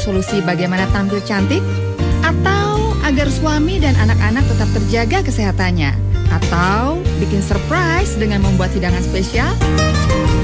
[0.00, 1.60] solusi bagaimana tampil cantik?
[2.24, 5.92] Atau agar suami dan anak-anak tetap terjaga kesehatannya?
[6.32, 9.52] Atau bikin surprise dengan membuat hidangan spesial?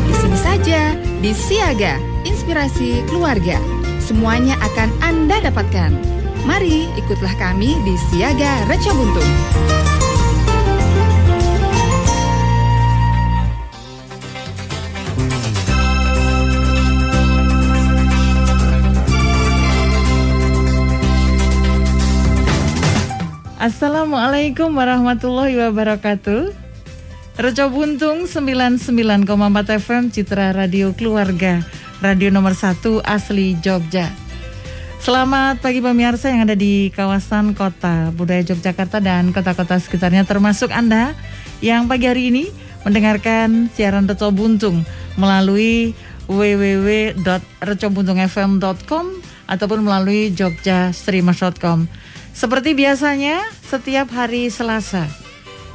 [0.07, 0.93] Di sini saja,
[1.25, 1.97] di Siaga,
[2.29, 3.57] Inspirasi Keluarga.
[3.99, 5.91] Semuanya akan Anda dapatkan.
[6.47, 9.86] Mari ikutlah kami di Siaga Reco Buntung.
[23.67, 26.55] Assalamualaikum warahmatullahi wabarakatuh
[27.35, 29.27] Reco Buntung 99,4
[29.83, 31.67] FM Citra Radio Keluarga
[31.99, 34.15] Radio nomor 1 asli Jogja
[35.03, 41.19] Selamat pagi pemirsa yang ada di kawasan kota budaya Yogyakarta dan kota-kota sekitarnya termasuk Anda
[41.59, 42.47] yang pagi hari ini
[42.87, 44.87] mendengarkan siaran Reco Buntung
[45.19, 45.91] melalui
[46.31, 49.07] www.recobuntungfm.com
[49.51, 52.07] ataupun melalui jogjastreamers.com.
[52.37, 55.09] Seperti biasanya, setiap hari Selasa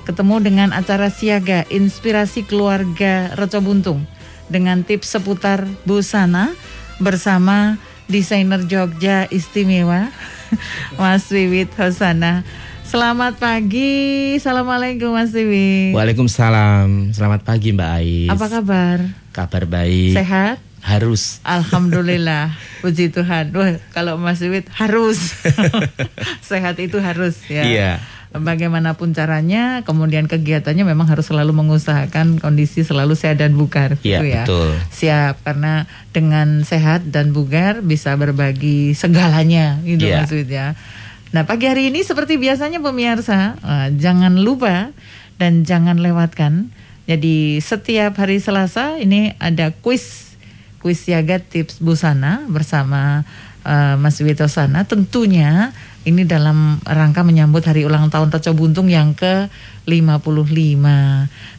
[0.05, 4.05] ketemu dengan acara siaga Inspirasi Keluarga Reco Buntung
[4.45, 6.53] dengan tips seputar busana
[7.01, 10.13] bersama desainer Jogja istimewa
[11.01, 12.45] Mas Wiwit Hosana.
[12.85, 15.97] Selamat pagi, Assalamualaikum Mas Wiwit.
[15.97, 18.29] Waalaikumsalam, selamat pagi Mbak Ais.
[18.37, 18.97] Apa kabar?
[19.33, 20.13] Kabar baik.
[20.13, 20.61] Sehat?
[20.81, 21.39] Harus.
[21.45, 23.53] Alhamdulillah, puji Tuhan.
[23.53, 25.37] Wah, kalau Mas Wiwit harus
[26.49, 27.63] sehat itu harus ya.
[27.63, 27.91] Iya.
[28.31, 33.99] Bagaimanapun caranya, kemudian kegiatannya memang harus selalu mengusahakan kondisi selalu sehat dan bugar.
[34.01, 34.43] Iya, gitu ya.
[34.47, 34.69] betul.
[34.87, 35.83] Siap, karena
[36.15, 40.23] dengan sehat dan bugar bisa berbagi segalanya, gitu Iya.
[40.23, 40.79] Mas Wiwit ya.
[41.35, 44.95] Nah, pagi hari ini seperti biasanya pemirsa, eh, jangan lupa
[45.35, 46.71] dan jangan lewatkan.
[47.11, 50.30] Jadi setiap hari Selasa ini ada quiz
[50.81, 53.21] kuis siaga tips busana bersama
[53.65, 54.83] uh, Mas Wito Sana.
[54.83, 55.71] Tentunya
[56.01, 60.85] ini dalam rangka menyambut hari ulang tahun Reco Buntung yang ke-55.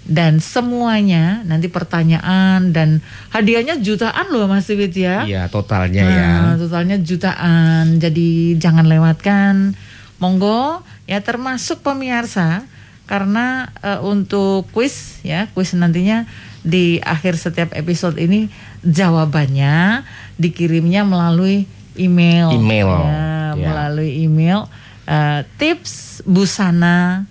[0.02, 2.98] Dan semuanya nanti pertanyaan dan
[3.30, 5.22] hadiahnya jutaan loh Mas Wit ya.
[5.22, 6.30] Iya, totalnya ya.
[6.42, 8.02] Nah, totalnya jutaan.
[8.02, 9.78] Jadi jangan lewatkan.
[10.18, 12.62] Monggo ya termasuk pemirsa
[13.10, 16.30] karena eh, untuk kuis ya, kuis nantinya
[16.62, 18.46] di akhir setiap episode ini
[18.82, 20.02] jawabannya
[20.36, 22.50] dikirimnya melalui email.
[22.52, 22.88] Email.
[22.90, 23.68] Ya, Ya.
[23.68, 24.64] melalui email
[25.04, 27.28] eh, tips busana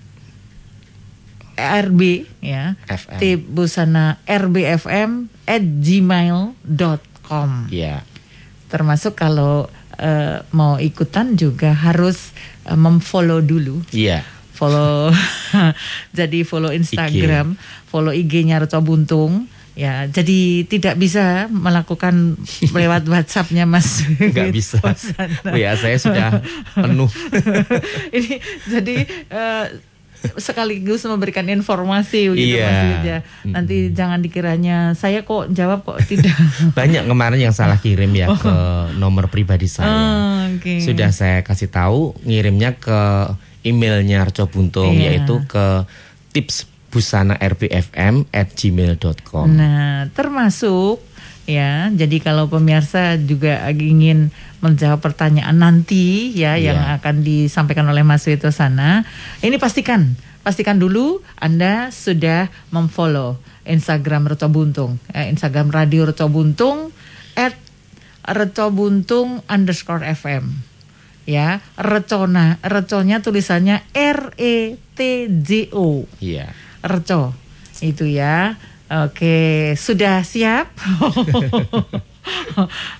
[1.57, 2.73] RB ya.
[2.85, 3.17] FM.
[3.17, 8.01] Tip busana rbfm at gmail.com Iya.
[8.67, 12.31] termasuk kalau eh, mau ikutan juga harus
[12.65, 14.23] eh, memfollow dulu Iya.
[14.55, 15.11] follow
[16.17, 22.35] jadi follow Instagram follow IG-nya Reco Buntung ya jadi tidak bisa melakukan
[22.69, 24.77] lewat WhatsApp-nya Mas Nggak bisa.
[25.51, 26.43] Ya, saya sudah
[26.73, 27.07] penuh.
[28.17, 28.37] ini
[28.67, 29.65] jadi eh,
[30.37, 32.69] sekaligus memberikan informasi gitu Iya.
[33.25, 33.47] Mas.
[33.47, 36.35] Nanti jangan dikiranya saya kok jawab kok tidak.
[36.77, 38.53] Banyak kemarin yang salah kirim ya ke
[38.95, 39.89] nomor pribadi saya.
[39.89, 40.77] Oh, oke.
[40.77, 42.99] Sudah saya kasih tahu ngirimnya ke
[43.61, 45.21] emailnya Reco Buntung Iya.
[45.21, 45.85] yaitu ke
[46.31, 49.47] tips busana rbfm at gmail.com.
[49.47, 50.99] Nah, termasuk
[51.47, 51.87] ya.
[51.89, 54.29] Jadi kalau pemirsa juga ingin
[54.61, 56.75] menjawab pertanyaan nanti ya Iya.
[56.75, 59.07] yang akan disampaikan oleh Mas Wito sana,
[59.41, 60.13] ini pastikan
[60.43, 66.93] pastikan dulu Anda sudah memfollow Instagram Reco Buntung, eh, Instagram Radio Reco Buntung
[67.33, 67.53] at
[68.25, 70.69] Reco Buntung underscore FM
[71.21, 74.99] ya recona reconya tulisannya R E T
[75.29, 76.49] J O Iya.
[76.81, 77.33] Reco
[77.79, 78.57] itu ya.
[78.91, 80.67] Oke, sudah siap?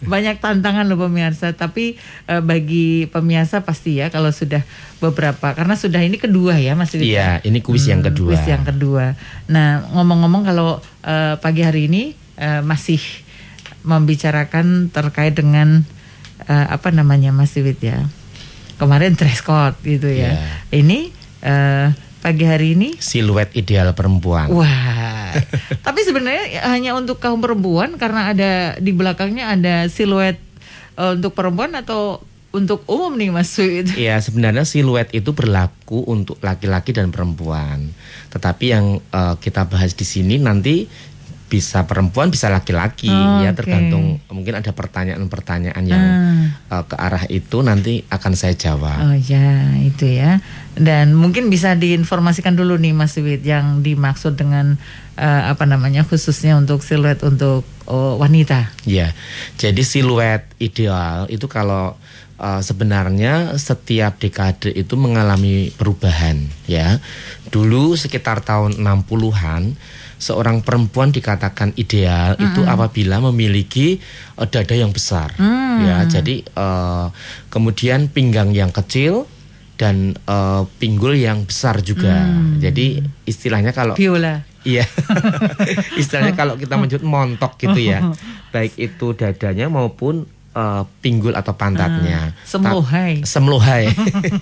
[0.02, 4.64] Banyak tantangan loh pemirsa, tapi eh, bagi pemirsa pasti ya kalau sudah
[4.98, 7.44] beberapa karena sudah ini kedua ya Mas Wid, ya?
[7.44, 8.30] Iya, ini kuis yang Hmm, kedua.
[8.34, 9.14] Kuis yang kedua.
[9.52, 13.04] Nah, ngomong-ngomong kalau eh, pagi hari ini eh, masih
[13.84, 15.84] membicarakan terkait dengan
[16.48, 18.08] eh, apa namanya Mas Wid ya.
[18.80, 20.34] Kemarin dress code gitu ya.
[20.34, 20.82] Iya.
[20.82, 21.00] Ini
[21.44, 21.88] eh,
[22.22, 24.54] pagi hari ini Siluet ideal perempuan.
[24.54, 25.34] Wah,
[25.86, 30.38] tapi sebenarnya hanya untuk kaum perempuan karena ada di belakangnya ada siluet
[30.96, 32.22] eh, untuk perempuan atau
[32.52, 33.96] untuk umum nih Mas Wid?
[34.06, 37.90] Iya, sebenarnya siluet itu berlaku untuk laki-laki dan perempuan.
[38.30, 40.86] Tetapi yang eh, kita bahas di sini nanti
[41.52, 46.06] bisa perempuan bisa laki-laki Oh, ya tergantung mungkin ada pertanyaan-pertanyaan yang
[46.72, 46.80] Ah.
[46.80, 49.04] eh, ke arah itu nanti akan saya jawab.
[49.04, 50.40] Oh ya, itu ya.
[50.80, 54.80] Dan mungkin bisa diinformasikan dulu nih Mas Wid yang dimaksud dengan
[55.20, 58.72] eh, apa namanya khususnya untuk siluet untuk oh, wanita.
[58.88, 59.12] Ya,
[59.60, 62.00] jadi siluet ideal itu kalau
[62.42, 66.98] uh, sebenarnya setiap dekade itu mengalami perubahan ya.
[67.54, 69.78] Dulu sekitar tahun 60-an
[70.22, 73.98] seorang perempuan dikatakan ideal itu apabila memiliki
[74.38, 75.34] uh, dada yang besar
[75.82, 76.06] ya.
[76.06, 77.10] Jadi uh,
[77.50, 79.26] kemudian pinggang yang kecil
[79.82, 82.30] dan uh, pinggul yang besar juga.
[82.62, 84.46] Jadi istilahnya kalau Biola.
[84.62, 84.86] Iya.
[86.02, 88.14] Istilahnya kalau kita menyebut montok gitu ya.
[88.54, 92.38] Baik itu dadanya maupun eh, pinggul atau pantatnya.
[92.46, 93.26] Semlohai.
[93.26, 93.90] Ta- Semlohai.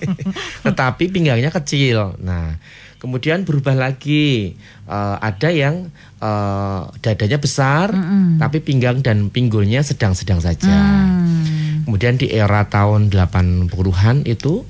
[0.66, 2.20] Tetapi pinggangnya kecil.
[2.20, 2.60] Nah,
[3.00, 4.54] kemudian berubah lagi.
[4.84, 5.88] Eh, ada yang
[6.20, 7.88] eh, dadanya besar
[8.36, 10.70] tapi pinggang dan pinggulnya sedang-sedang saja.
[10.70, 11.88] Hmm.
[11.88, 14.62] Kemudian di era tahun 80-an itu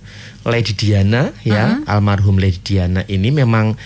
[0.48, 3.76] Lady Diana ya, almarhum Lady Diana ini memang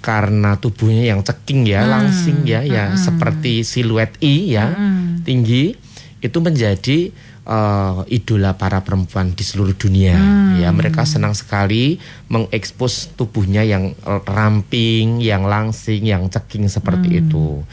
[0.00, 4.74] karena tubuhnya yang ceking ya, langsing ya, ya seperti siluet I ya,
[5.22, 5.78] tinggi
[6.18, 7.14] itu menjadi
[7.50, 10.14] eh, idola para perempuan di seluruh dunia.
[10.62, 11.98] Ya, mereka senang sekali
[12.30, 17.66] mengekspos tubuhnya yang ramping, yang langsing, yang ceking seperti itu.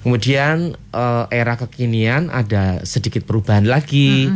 [0.00, 4.26] Kemudian eh, era kekinian ada sedikit perubahan lagi.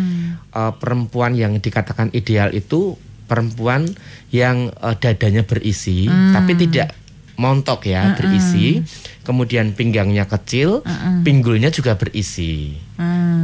[0.55, 2.95] Eh, perempuan yang dikatakan ideal itu
[3.27, 3.91] perempuan
[4.31, 6.95] yang eh, dadanya berisi, tapi tidak
[7.35, 8.79] montok ya, berisi.
[9.25, 10.85] Kemudian pinggangnya kecil,
[11.25, 12.77] pinggulnya juga berisi.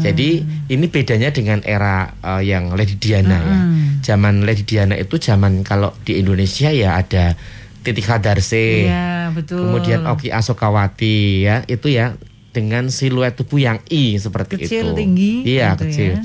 [0.00, 3.59] Jadi ini bedanya dengan era eh, yang Lady Diana ya.
[4.00, 7.37] Zaman Lady Diana itu zaman kalau di Indonesia ya ada
[7.81, 8.88] Titi Kadarse.
[8.88, 9.61] Iya, betul.
[9.65, 12.17] Kemudian Oki Asokawati ya, itu ya
[12.53, 14.99] dengan siluet tubuh yang I seperti Kecil, itu.
[14.99, 16.12] tinggi, Iya, gitu kecil.
[16.12, 16.21] ya.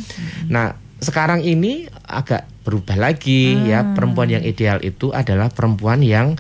[0.51, 0.65] Nah,
[0.99, 3.85] sekarang ini agak berubah lagi ya.
[3.93, 6.35] Perempuan yang ideal itu adalah perempuan yang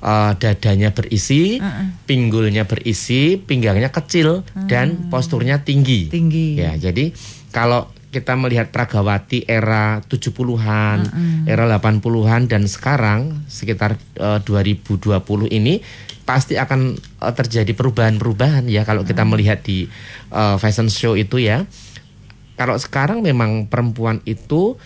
[0.00, 6.08] eh, dadanya berisi, Ah, pinggulnya berisi, pinggangnya kecil dan posturnya tinggi.
[6.08, 6.56] Tinggi.
[6.58, 7.12] Ya, jadi
[7.54, 10.98] kalau kita melihat Pragawati era 70-an,
[11.46, 15.78] era 80-an dan sekarang sekitar eh, 2020 ini
[16.26, 19.86] pasti akan eh, terjadi perubahan-perubahan ya kalau kita melihat di
[20.34, 21.64] eh, fashion show itu ya.
[22.58, 24.76] Kalau sekarang memang perempuan itu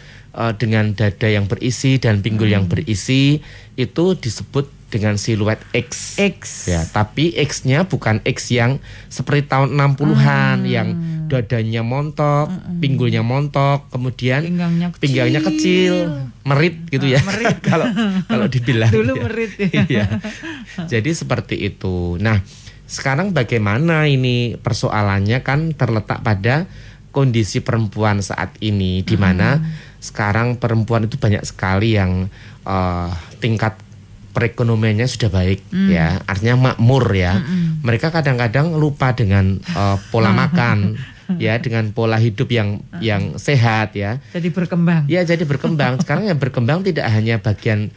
[0.59, 3.39] dengan dada yang berisi dan pinggul yang berisi
[3.79, 6.15] itu disebut dengan siluet X.
[6.23, 6.71] X.
[6.71, 8.79] Ya, tapi X-nya bukan X yang
[9.11, 10.95] seperti tahun 60-an yang
[11.27, 15.03] dadanya montok, pinggulnya montok, kemudian Pinggangnya kecil.
[15.03, 15.95] pinggangnya kecil,
[16.47, 17.19] merit gitu ya.
[17.27, 17.59] merit.
[17.75, 17.91] Kalau
[18.31, 19.23] kalau dibilang Dulu ya.
[19.27, 19.69] merit ya.
[19.91, 20.07] Iya.
[20.87, 22.15] Jadi seperti itu.
[22.23, 22.39] Nah,
[22.87, 26.71] sekarang bagaimana ini persoalannya kan terletak pada
[27.11, 29.59] kondisi perempuan saat ini di mana
[29.99, 32.29] sekarang perempuan itu banyak sekali yang
[32.63, 33.11] eh,
[33.41, 33.81] tingkat
[34.35, 36.19] perekonomiannya sudah baik ya.
[36.27, 37.39] Artinya makmur ya.
[37.81, 40.99] Mereka kadang-kadang lupa dengan eh, pola makan
[41.41, 44.21] ya dengan pola hidup yang yang sehat ya.
[44.35, 45.07] Jadi berkembang.
[45.07, 46.03] Ya jadi berkembang.
[46.03, 47.95] Sekarang yang berkembang tidak hanya bagian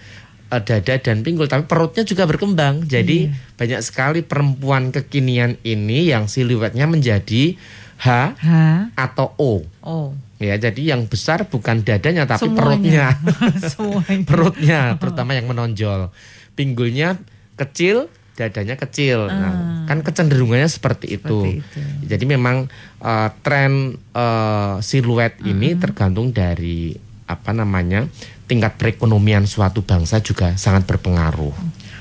[0.53, 2.87] eh, dada dan pinggul, tapi perutnya juga berkembang.
[2.87, 7.57] Jadi banyak sekali perempuan kekinian ini yang siluetnya menjadi
[7.97, 8.49] H H.
[8.93, 9.65] atau O.
[9.81, 10.13] Oh.
[10.37, 12.61] Ya, jadi yang besar bukan dadanya tapi Semuanya.
[12.61, 13.07] perutnya.
[13.73, 14.25] Semuanya.
[14.29, 16.13] perutnya terutama yang menonjol.
[16.53, 17.17] Pinggulnya
[17.57, 18.05] kecil,
[18.37, 19.25] dadanya kecil.
[19.33, 21.37] Nah, kan kecenderungannya seperti itu.
[21.41, 21.49] Ah.
[21.49, 21.79] Seperti itu.
[22.05, 22.69] Jadi memang
[23.01, 26.93] eh, tren eh, siluet ini tergantung dari
[27.27, 28.07] apa namanya
[28.47, 31.51] tingkat perekonomian suatu bangsa juga sangat berpengaruh.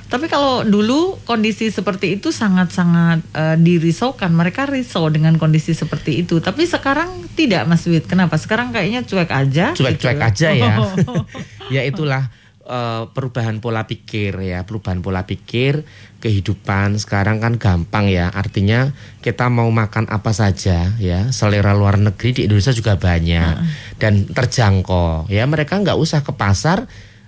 [0.07, 4.31] Tapi kalau dulu kondisi seperti itu sangat-sangat eh, dirisaukan.
[4.31, 6.39] Mereka risau dengan kondisi seperti itu.
[6.39, 8.07] Tapi sekarang tidak, Mas Wid.
[8.07, 8.39] Kenapa?
[8.39, 9.75] Sekarang kayaknya cuek aja.
[9.75, 10.29] Cuek-cuek gitu.
[10.31, 10.75] aja ya.
[11.75, 12.31] ya itulah
[12.63, 15.83] eh, perubahan pola pikir ya, perubahan pola pikir
[16.23, 18.31] kehidupan sekarang kan gampang ya.
[18.31, 18.95] Artinya
[19.27, 23.55] kita mau makan apa saja ya, selera luar negeri di Indonesia juga banyak
[23.99, 25.43] dan terjangkau ya.
[25.51, 26.87] Mereka nggak usah ke pasar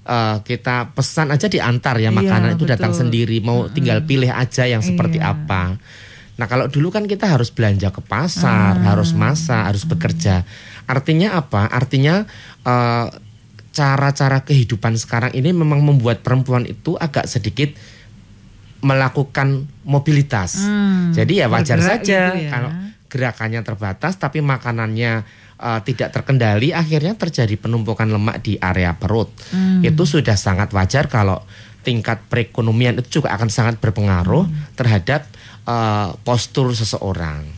[0.09, 3.01] eh, kita pesan aja diantar ya Iya, makanan itu datang betul.
[3.05, 5.37] sendiri mau tinggal pilih aja yang seperti Iya.
[5.37, 5.77] apa.
[6.35, 8.95] Nah kalau dulu kan kita harus belanja ke pasar, Ah.
[8.95, 10.49] harus masak, harus bekerja.
[10.85, 11.69] Artinya apa?
[11.69, 12.25] Artinya
[12.65, 13.07] eh,
[13.69, 17.71] cara-cara kehidupan sekarang ini memang membuat perempuan itu agak sedikit
[18.79, 20.63] melakukan mobilitas.
[20.63, 22.51] Hmm, Jadi ya wajar bergerak saja gitu ya.
[22.51, 22.71] kalau
[23.09, 25.25] gerakannya terbatas tapi makanannya
[25.59, 29.29] eh, tidak terkendali akhirnya terjadi penumpukan lemak di area perut.
[29.51, 29.83] Hmm.
[29.83, 31.43] Itu sudah sangat wajar kalau
[31.83, 34.77] tingkat perekonomian itu juga akan sangat berpengaruh Hmm.
[34.77, 35.25] terhadap
[35.65, 37.49] uh, postur seseorang.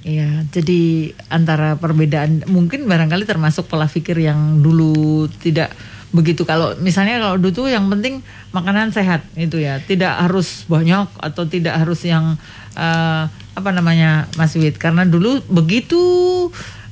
[0.00, 5.68] Iya, jadi antara perbedaan mungkin barangkali termasuk pola pikir yang dulu tidak
[6.10, 8.18] begitu kalau misalnya kalau dulu tuh yang penting
[8.50, 12.34] makanan sehat itu ya tidak harus banyak atau tidak harus yang
[12.74, 16.00] uh, apa namanya Mas Wid karena dulu begitu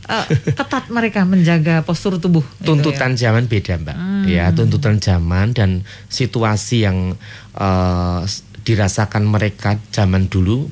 [0.09, 3.31] uh, ketat mereka menjaga postur tubuh tuntutan gitu ya.
[3.31, 4.25] zaman beda mbak hmm.
[4.27, 7.15] ya tuntutan zaman dan situasi yang
[7.55, 8.25] uh,
[8.65, 10.69] dirasakan mereka zaman dulu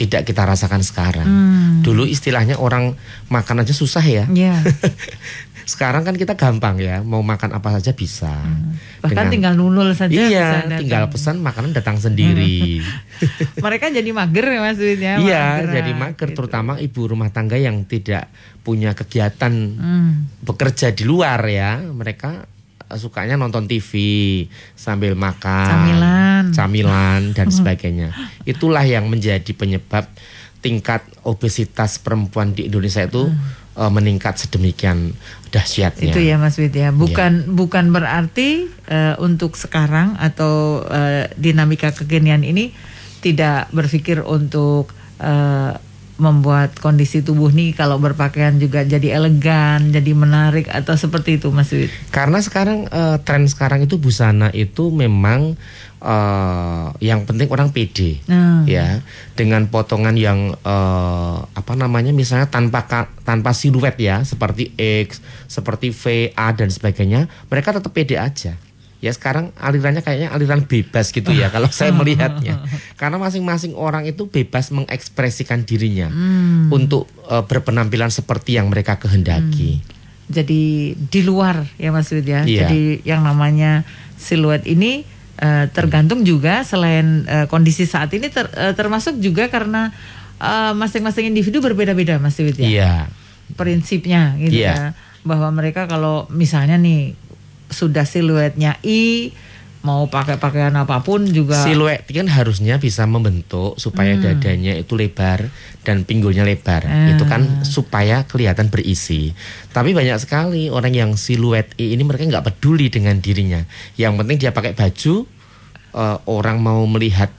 [0.00, 1.28] tidak kita rasakan sekarang.
[1.28, 1.84] Hmm.
[1.84, 2.96] Dulu istilahnya orang
[3.28, 4.24] makan aja susah ya.
[4.32, 4.56] Yeah.
[5.70, 8.26] Sekarang kan kita gampang ya, mau makan apa saja bisa.
[8.26, 8.74] Hmm.
[9.06, 10.10] Bahkan Dengan, tinggal nunul saja.
[10.10, 12.82] Iya, tinggal pesan makanan datang sendiri.
[13.64, 15.14] Mereka jadi mager ya Mas ya.
[15.22, 16.42] Iya, jadi mager, gitu.
[16.42, 18.26] terutama ibu rumah tangga yang tidak
[18.66, 20.42] punya kegiatan hmm.
[20.42, 21.78] bekerja di luar ya.
[21.78, 22.50] Mereka
[22.98, 23.94] sukanya nonton TV
[24.74, 28.10] sambil makan, camilan, camilan dan sebagainya.
[28.42, 30.10] Itulah yang menjadi penyebab
[30.60, 33.32] tingkat obesitas perempuan di Indonesia itu
[33.80, 35.16] uh, meningkat sedemikian
[35.50, 36.14] dahsyatnya.
[36.14, 36.94] Itu ya Mas Wid ya.
[36.94, 37.46] Bukan ya.
[37.50, 42.72] bukan berarti uh, untuk sekarang atau uh, dinamika kekinian ini
[43.20, 45.76] tidak berpikir untuk uh,
[46.20, 51.72] membuat kondisi tubuh nih kalau berpakaian juga jadi elegan, jadi menarik atau seperti itu Mas
[51.72, 51.88] Wid?
[52.12, 55.58] Karena sekarang uh, tren sekarang itu busana itu memang
[56.04, 58.68] uh, yang penting orang pede hmm.
[58.68, 59.00] ya
[59.36, 62.84] dengan potongan yang uh, apa namanya misalnya tanpa
[63.24, 68.56] tanpa siluet ya seperti X, seperti V, A dan sebagainya, mereka tetap pede aja
[69.00, 72.60] ya sekarang alirannya kayaknya aliran bebas gitu ya kalau saya melihatnya
[73.00, 76.68] karena masing-masing orang itu bebas mengekspresikan dirinya hmm.
[76.68, 79.80] untuk uh, berpenampilan seperti yang mereka kehendaki.
[79.80, 79.98] Hmm.
[80.30, 82.46] Jadi di luar ya Mas Wid ya.
[82.46, 82.68] Iya.
[82.68, 83.82] Jadi yang namanya
[84.14, 85.02] siluet ini
[85.42, 89.90] uh, tergantung juga selain uh, kondisi saat ini ter, uh, termasuk juga karena
[90.72, 92.68] masing-masing uh, individu berbeda-beda Mas Wid ya.
[92.68, 92.92] Iya.
[93.58, 94.72] Prinsipnya gitu iya.
[94.72, 94.80] ya
[95.20, 97.12] bahwa mereka kalau misalnya nih
[97.70, 99.32] sudah siluetnya I
[99.80, 104.20] mau pakai pakaian apa pun juga siluet kan harusnya bisa membentuk supaya hmm.
[104.20, 105.48] dadanya itu lebar
[105.80, 107.16] dan pinggulnya lebar hmm.
[107.16, 109.32] itu kan supaya kelihatan berisi
[109.72, 113.64] tapi banyak sekali orang yang siluet I ini mereka nggak peduli dengan dirinya
[113.96, 115.24] yang penting dia pakai baju
[115.96, 117.32] uh, orang mau melihat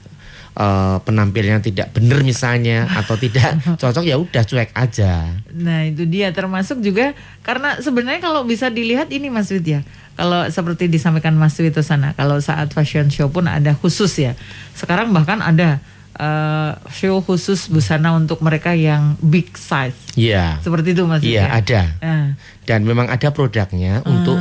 [0.56, 5.40] uh, penampilannya tidak benar misalnya atau tidak cocok ya udah cuek aja.
[5.52, 10.92] Nah itu dia termasuk juga karena sebenarnya kalau bisa dilihat ini Mas Widya kalau seperti
[10.92, 14.32] disampaikan Mas Wito sana, kalau saat fashion show pun ada khusus ya.
[14.76, 15.80] Sekarang bahkan ada
[16.18, 19.96] uh, show khusus busana untuk mereka yang big size.
[20.16, 20.32] Iya.
[20.36, 20.50] Yeah.
[20.60, 21.24] Seperti itu Mas.
[21.24, 21.82] Iya, yeah, ada.
[22.04, 22.26] Uh.
[22.68, 24.12] Dan memang ada produknya uh.
[24.12, 24.36] untuk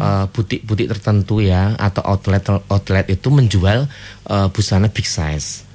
[0.00, 3.86] uh, butik-butik tertentu ya atau outlet outlet itu menjual
[4.28, 5.68] uh, busana big size.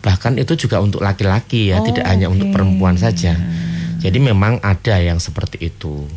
[0.00, 3.36] Bahkan itu juga untuk laki-laki ya, oh, tidak hanya untuk perempuan saja.
[4.00, 6.08] Jadi memang ada yang seperti itu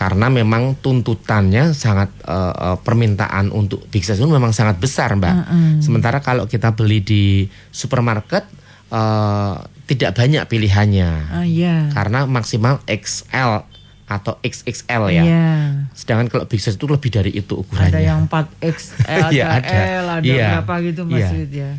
[0.00, 5.28] karena memang tuntutannya sangat uh, permintaan untuk big size itu memang sangat besar mbak.
[5.28, 5.72] Mm -hmm.
[5.84, 8.48] Sementara kalau kita beli di supermarket
[8.88, 11.92] uh, tidak banyak pilihannya, uh, yeah.
[11.92, 13.68] karena maksimal XL
[14.08, 15.20] atau XXL ya.
[15.20, 15.60] Yeah.
[15.92, 17.92] Sedangkan kalau big size itu lebih dari itu ukurannya.
[17.92, 19.76] Ada yang 4XL, ada, ya, ada.
[20.00, 20.50] L, ada yeah.
[20.64, 21.44] berapa gitu Mas yeah.
[21.52, 21.70] ya.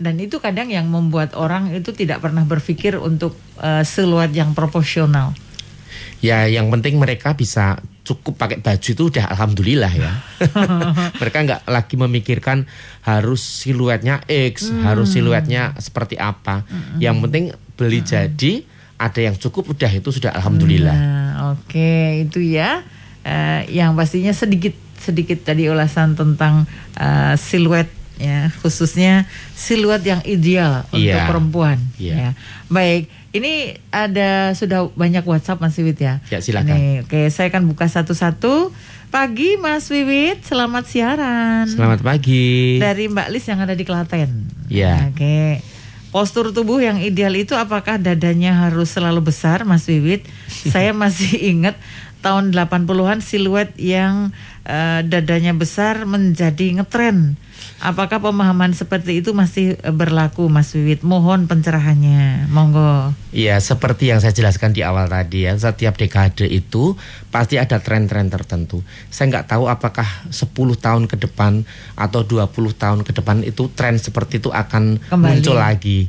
[0.00, 5.36] Dan itu kadang yang membuat orang itu tidak pernah berpikir untuk uh, siluet yang proporsional
[6.24, 10.12] ya yang penting mereka bisa cukup pakai baju itu udah alhamdulillah ya.
[11.20, 12.70] mereka nggak lagi memikirkan
[13.02, 14.86] harus siluetnya X, hmm.
[14.86, 16.62] harus siluetnya seperti apa.
[16.62, 17.02] Hmm.
[17.02, 17.44] Yang penting
[17.74, 18.08] beli hmm.
[18.08, 18.52] jadi
[18.96, 20.96] ada yang cukup udah itu sudah alhamdulillah.
[20.96, 21.16] Nah,
[21.52, 22.80] Oke, itu ya.
[23.26, 30.86] Uh, yang pastinya sedikit sedikit tadi ulasan tentang uh, siluet ya, khususnya siluet yang ideal
[30.94, 30.94] yeah.
[30.94, 32.16] untuk perempuan yeah.
[32.16, 32.30] ya.
[32.70, 36.22] Baik, ini ada sudah banyak WhatsApp Mas Wiwit ya.
[36.30, 36.76] Ya silakan.
[36.76, 38.70] Nih, oke, saya akan buka satu-satu.
[39.10, 41.66] Pagi Mas Wiwit, selamat siaran.
[41.70, 42.78] Selamat pagi.
[42.82, 44.50] Dari Mbak Lis yang ada di Klaten.
[44.66, 45.10] Ya.
[45.10, 45.62] Oke.
[46.10, 50.26] Postur tubuh yang ideal itu apakah dadanya harus selalu besar Mas Wiwit?
[50.74, 51.76] saya masih ingat
[52.24, 54.34] tahun 80-an siluet yang
[54.66, 57.38] uh, dadanya besar menjadi ngetren
[57.76, 61.04] Apakah pemahaman seperti itu masih eh, berlaku Mas Wiwit?
[61.04, 62.48] Mohon pencerahannya.
[62.48, 63.12] Monggo.
[63.36, 66.96] Iya, seperti yang saya jelaskan di awal tadi ya, setiap dekade itu
[67.28, 68.80] pasti ada tren-tren tertentu.
[69.12, 71.68] Saya nggak tahu apakah 10 tahun ke depan
[72.00, 75.28] atau 20 tahun ke depan itu tren seperti itu akan Kembali.
[75.36, 76.08] muncul lagi.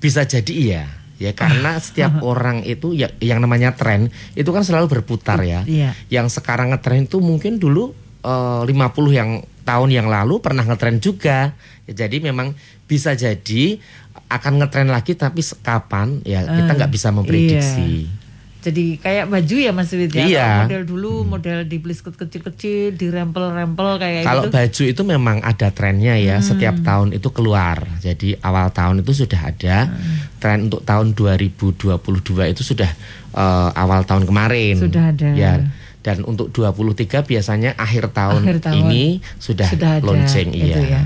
[0.00, 0.84] Bisa jadi iya
[1.22, 5.62] ya karena setiap orang itu ya yang namanya tren itu kan selalu berputar ya.
[5.68, 5.92] Iya.
[6.08, 7.92] Yang sekarang ngetren itu mungkin dulu
[8.24, 9.30] eh, uh, 50 yang
[9.62, 12.54] tahun yang lalu pernah ngetren juga Ya, jadi memang
[12.86, 13.82] bisa jadi
[14.30, 18.06] akan ngetren lagi tapi kapan ya kita Eh, nggak bisa memprediksi.
[18.62, 20.22] Jadi kayak baju ya Mas Wid ya.
[20.22, 20.50] Iya.
[20.62, 24.54] Model dulu model di kecil-kecil, dirempel-rempel kayak Kalau gitu.
[24.54, 26.46] baju itu memang ada trennya ya, Hmm.
[26.46, 27.82] setiap tahun itu keluar.
[27.98, 30.38] Jadi awal tahun itu sudah ada Hmm.
[30.38, 32.86] tren untuk tahun 2022 itu sudah
[33.32, 34.78] eh, awal tahun kemarin.
[34.78, 35.34] Sudah ada.
[35.34, 35.58] Ya.
[36.02, 38.90] Dan untuk 23 biasanya akhir tahun, Akhir tahun.
[38.90, 40.98] ini sudah, Sudah ada launching gitu iya.
[40.98, 41.02] ya.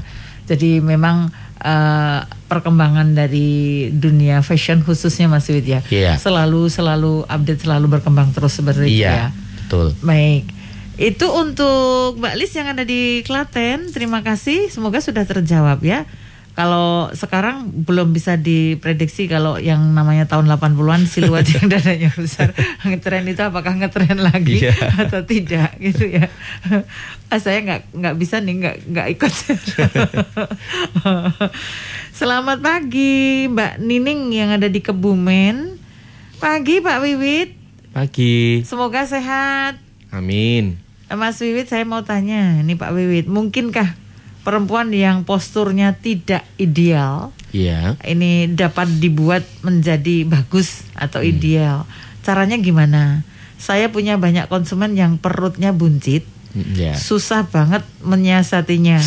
[0.49, 1.29] Jadi memang
[1.61, 5.85] eh, perkembangan dari dunia fashion khususnya Mas Wid ya.
[5.93, 6.17] Iya.
[6.17, 9.37] Selalu selalu update selalu berkembang terus seperti itu ya.
[9.67, 9.93] Betul.
[10.01, 10.49] Baik.
[10.97, 13.93] Itu untuk Mbak Lis yang ada di Klaten.
[13.93, 14.73] Terima kasih.
[14.73, 16.09] Semoga sudah terjawab ya.
[16.57, 22.57] Kalau sekarang belum bisa diprediksi kalau yang namanya tahun 80-an siluet yang dadanya besar
[22.89, 24.73] ngetren itu apakah ngetren lagi Iya.
[25.05, 26.33] atau tidak gitu ya.
[27.27, 29.33] Ah, saya nggak nggak bisa nih nggak nggak ikut.
[32.15, 35.75] Selamat pagi Mbak Nining yang ada di Kebumen.
[36.39, 37.51] Pagi Pak Wiwit.
[37.91, 38.63] Pagi.
[38.63, 39.83] Semoga sehat.
[40.15, 40.79] Amin.
[41.11, 44.06] Mas Wiwit saya mau tanya, ini Pak Wiwit, mungkinkah
[44.47, 47.99] perempuan yang posturnya tidak ideal Iya.
[48.07, 51.31] ini dapat dibuat menjadi bagus atau Hmm.
[51.35, 51.77] ideal?
[52.23, 53.27] Caranya gimana?
[53.59, 56.23] Saya punya banyak konsumen yang perutnya buncit,
[56.55, 56.95] Iya.
[56.95, 59.03] susah banget menyiasatinya,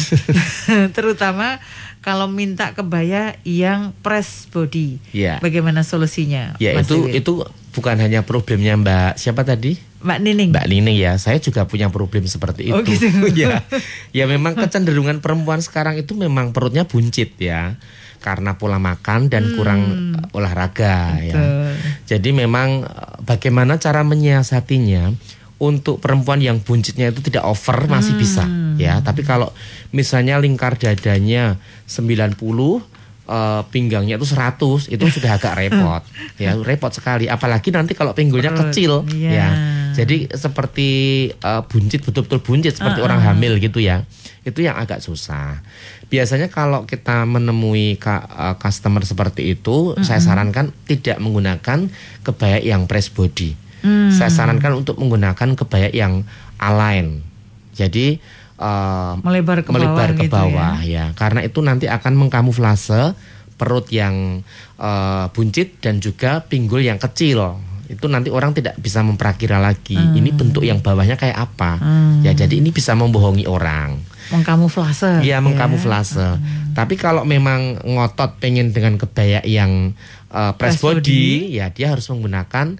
[0.96, 1.63] terutama
[2.00, 5.00] kalau minta kebaya yang press body.
[5.12, 5.39] Iya.
[5.39, 6.55] Bagaimana solusinya?
[6.58, 7.31] Ya Mas itu itu
[7.72, 9.77] bukan hanya problemnya Mbak siapa tadi?
[9.99, 10.49] Mbak Nining.
[10.55, 12.75] Mbak Nining ya, saya juga punya problem seperti itu.
[12.75, 13.07] Oh, gitu.
[13.41, 13.67] ya,
[14.15, 17.75] ya memang kecenderungan perempuan sekarang itu memang perutnya buncit ya,
[18.23, 19.81] karena pola makan dan kurang
[20.15, 21.35] uh, olahraga ya.
[21.35, 21.43] Hmm.
[21.43, 21.71] Betul.
[22.07, 25.12] Jadi memang uh, bagaimana cara menyiasatinya
[25.59, 28.79] untuk perempuan yang buncitnya itu tidak over masih bisa Hmm.
[28.79, 29.03] ya.
[29.03, 29.51] Tapi kalau
[29.91, 32.98] misalnya lingkar dadanya 90
[33.29, 36.01] eh, pinggangnya itu 100 itu sudah agak repot.
[36.41, 37.29] Ya repot sekali.
[37.29, 39.05] Apalagi nanti kalau pinggulnya kecil.
[39.05, 39.29] Iya.
[39.29, 39.49] ya.
[39.93, 40.89] Jadi seperti
[41.31, 43.25] eh, buncit betul-betul buncit seperti Ah, orang ah.
[43.31, 44.01] hamil gitu ya.
[44.41, 45.61] Itu yang agak susah.
[46.09, 51.85] Biasanya kalau kita menemui ka- eh, customer seperti itu saya sarankan tidak menggunakan
[52.25, 53.69] kebaya yang press body.
[53.79, 54.11] Hmm.
[54.11, 56.27] saya sarankan untuk menggunakan kebaya yang
[56.59, 57.23] align.
[57.71, 58.19] Jadi
[58.60, 61.06] eh, Melebar ke melebar bawah ke gitu bawah ya.
[61.15, 63.15] karena itu nanti akan mengkamuflase
[63.56, 64.43] perut yang
[64.76, 67.58] eh, buncit dan juga pinggul yang kecil
[67.89, 72.22] itu nanti orang tidak bisa memperakira lagi ini bentuk yang bawahnya kayak apa Hmm.
[72.22, 73.98] ya jadi ini bisa membohongi orang
[74.30, 75.26] mengkamuflase.
[75.26, 75.43] Iya ya.
[75.43, 76.38] mengkamuflase.
[76.78, 79.98] Tapi kalau memang ngotot pengen dengan kebaya yang
[80.30, 81.02] uh, press, Press body.
[81.02, 82.78] body, ya dia harus menggunakan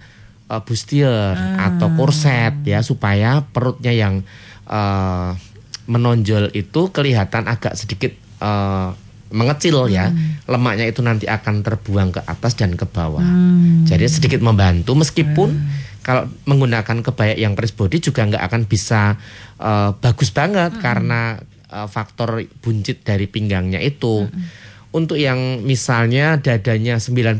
[0.48, 4.22] uh, bustier atau korset ya supaya perutnya yang
[4.70, 5.34] uh,
[5.90, 8.94] menonjol itu kelihatan agak sedikit uh,
[9.30, 10.10] mengecil ya.
[10.50, 13.22] Lemaknya itu nanti akan terbuang ke atas dan ke bawah.
[13.22, 13.86] Hmm.
[13.86, 15.50] Jadi sedikit membantu meskipun
[16.02, 19.18] kalau menggunakan kebaya yang press body juga nggak akan bisa
[19.62, 21.38] eh, bagus banget karena
[21.70, 24.26] eh, faktor buncit dari pinggangnya itu.
[24.90, 27.38] Untuk yang misalnya dadanya 90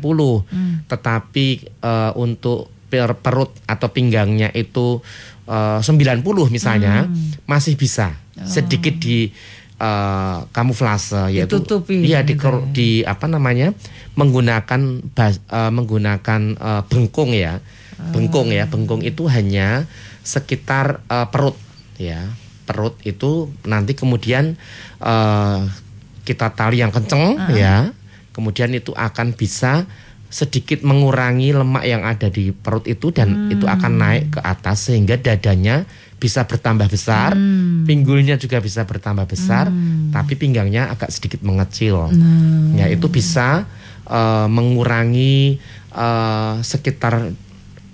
[0.86, 1.48] tetapi
[1.82, 5.02] eh, untuk per- perut atau pinggangnya itu
[5.50, 6.22] eh, 90
[6.54, 7.10] misalnya
[7.50, 8.14] masih bisa
[8.46, 9.32] sedikit di
[9.80, 12.04] eh, kamuflase yaitu Ditutupi.
[12.04, 12.60] iya di, gitu ya.
[12.72, 13.72] di apa namanya
[14.16, 14.82] menggunakan
[15.16, 17.64] bas- eh, menggunakan eh, bengkung ya.
[18.00, 19.84] Bengkung ya bengkung itu hanya
[20.24, 21.56] sekitar eh, perut
[22.00, 22.32] ya.
[22.64, 24.56] Perut itu nanti kemudian
[25.02, 25.60] eh,
[26.24, 27.92] kita tali yang kenceng ya.
[28.36, 29.84] Kemudian itu akan bisa
[30.30, 35.18] sedikit mengurangi lemak yang ada di perut itu dan itu akan naik ke atas sehingga
[35.18, 37.34] dadanya bisa bertambah besar,
[37.88, 39.72] pinggulnya juga bisa bertambah besar,
[40.12, 42.12] tapi pinggangnya agak sedikit mengecil.
[42.76, 43.64] Ya itu bisa
[44.06, 45.58] eh, mengurangi
[45.96, 47.32] eh, sekitar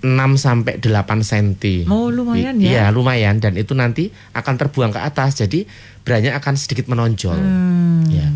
[0.06, 1.88] 6 sampai 8 cm.
[1.88, 2.68] Oh, lumayan ya.
[2.68, 5.40] Iya, lumayan dan itu nanti akan terbuang ke atas.
[5.40, 5.66] Jadi
[6.06, 7.34] beranya akan sedikit menonjol.
[7.34, 8.06] Hmm.
[8.12, 8.28] Ya.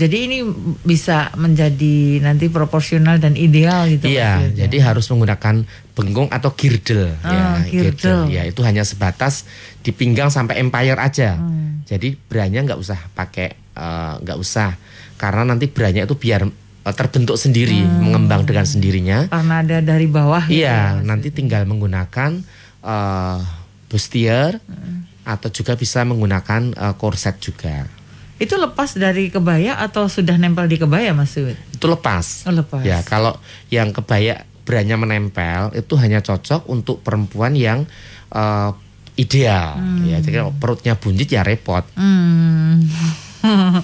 [0.00, 0.38] Jadi ini
[0.80, 4.08] bisa menjadi nanti proporsional dan ideal gitu.
[4.08, 4.56] Iya, maksudnya.
[4.64, 5.54] jadi harus menggunakan
[5.92, 7.12] bengkung atau girdle.
[7.20, 8.32] Ah, ya, girdle.
[8.32, 9.44] Ya, itu hanya sebatas
[9.84, 11.36] di pinggang sampai empire aja.
[11.36, 11.84] Hmm.
[11.84, 14.80] Jadi beranya nggak usah pakai, eh, nggak usah,
[15.20, 16.48] karena nanti beranya itu biar
[16.80, 19.28] eh, terbentuk sendiri, mengembang dengan sendirinya.
[19.28, 20.48] karena ada dari bawah.
[20.48, 22.40] gitu ya, Iya, nanti tinggal menggunakan
[22.80, 23.38] eh,
[23.86, 25.04] bustier Hmm.
[25.28, 27.84] atau juga bisa menggunakan eh, korset juga.
[28.40, 31.60] Itu lepas dari kebaya atau sudah nempel di kebaya Mas Suwid?
[31.70, 32.48] Itu lepas.
[32.48, 32.80] Oh, lepas.
[32.80, 33.36] Ya, kalau
[33.68, 37.84] yang kebaya beranya menempel itu hanya cocok untuk perempuan yang
[38.32, 38.70] eh,
[39.20, 39.76] ideal.
[40.08, 41.84] Ya, jadi kalau perutnya buncit ya repot.
[41.94, 42.80] Hmm.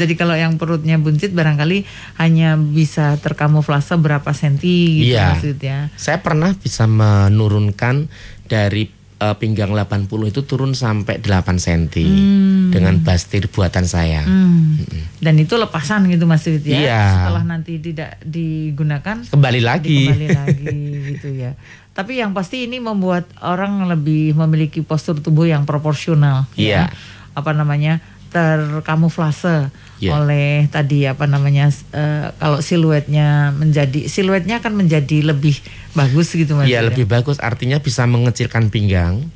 [0.00, 1.84] Jadi kalau yang perutnya buncit barangkali
[2.18, 5.36] hanya bisa terkamuflase berapa senti gitu Iya.
[5.36, 5.76] maksudnya.
[5.94, 8.08] Saya pernah bisa menurunkan
[8.48, 14.22] dari eh, pinggang 80 itu turun sampai 8 cm dengan bastir buatan saya.
[14.26, 14.78] Hmm.
[15.22, 16.78] Dan itu lepasan gitu Mas Wid ya.
[16.78, 17.04] Iya.
[17.22, 20.10] Setelah nanti tidak digunakan Kembali lagi.
[20.10, 20.76] kembali lagi
[21.14, 21.54] gitu ya.
[21.94, 26.50] Tapi yang pasti ini membuat orang lebih memiliki postur tubuh yang proporsional.
[26.58, 26.90] Iya.
[26.90, 26.94] Ya.
[27.34, 27.98] Apa namanya
[28.34, 29.70] terkamuflase
[30.04, 30.20] Iya.
[30.20, 35.56] oleh tadi apa namanya eh, kalau siluetnya menjadi siluetnya akan menjadi lebih
[35.96, 36.68] bagus gitu mas.
[36.68, 36.92] Iya ya?
[36.92, 39.30] lebih bagus artinya bisa mengecilkan pinggang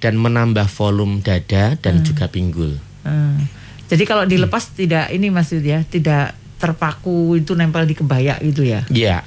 [0.00, 2.78] dan menambah volume dada dan juga pinggul.
[3.04, 3.42] Hmm.
[3.90, 8.86] Jadi kalau dilepas tidak ini mas ya tidak terpaku itu nempel di kebaya gitu ya.
[8.88, 9.20] Iya.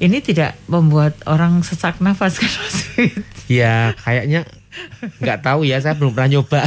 [0.00, 3.20] Ini tidak membuat orang sesak nafas kan mas Yud?
[3.52, 4.48] Ya kayaknya
[5.22, 6.60] nggak tahu ya saya belum pernah nyoba.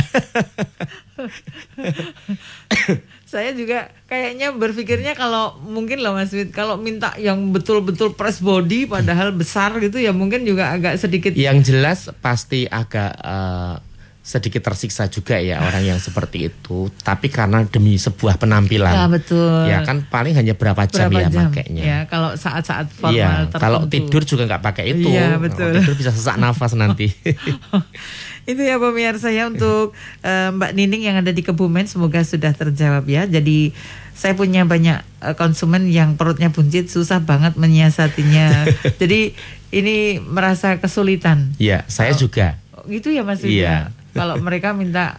[3.33, 8.85] Saya juga kayaknya berpikirnya kalau mungkin loh Mas Wid kalau minta yang betul-betul press body
[8.85, 13.75] padahal besar gitu ya mungkin juga agak sedikit Yang jelas pasti agak eh,
[14.23, 16.88] sedikit tersiksa juga ya orang yang seperti itu.
[17.03, 18.95] Tapi karena demi sebuah penampilan.
[18.95, 19.67] Ya, betul.
[19.67, 21.83] Ya kan paling hanya berapa jam berapa ya jam makainya.
[21.83, 23.59] ya kalau saat-saat formal Iya, tertentu.
[23.59, 25.12] kalau tidur juga nggak pakai itu.
[25.12, 25.71] Kalau betul.
[25.75, 27.12] tidur bisa sesak nafas nanti.
[28.43, 33.07] Itu ya pemirsa ya untuk eh, Mbak Nining yang ada di Kebumen semoga sudah terjawab
[33.07, 33.23] ya.
[33.23, 33.71] Jadi
[34.12, 38.67] saya punya banyak eh, konsumen yang perutnya buncit susah banget menyiasatinya.
[39.03, 39.36] Jadi
[39.71, 41.55] ini merasa kesulitan.
[41.55, 42.59] Iya, saya juga.
[42.75, 43.91] Oh, gitu ya Mas Iya.
[44.13, 45.17] Kalau mereka minta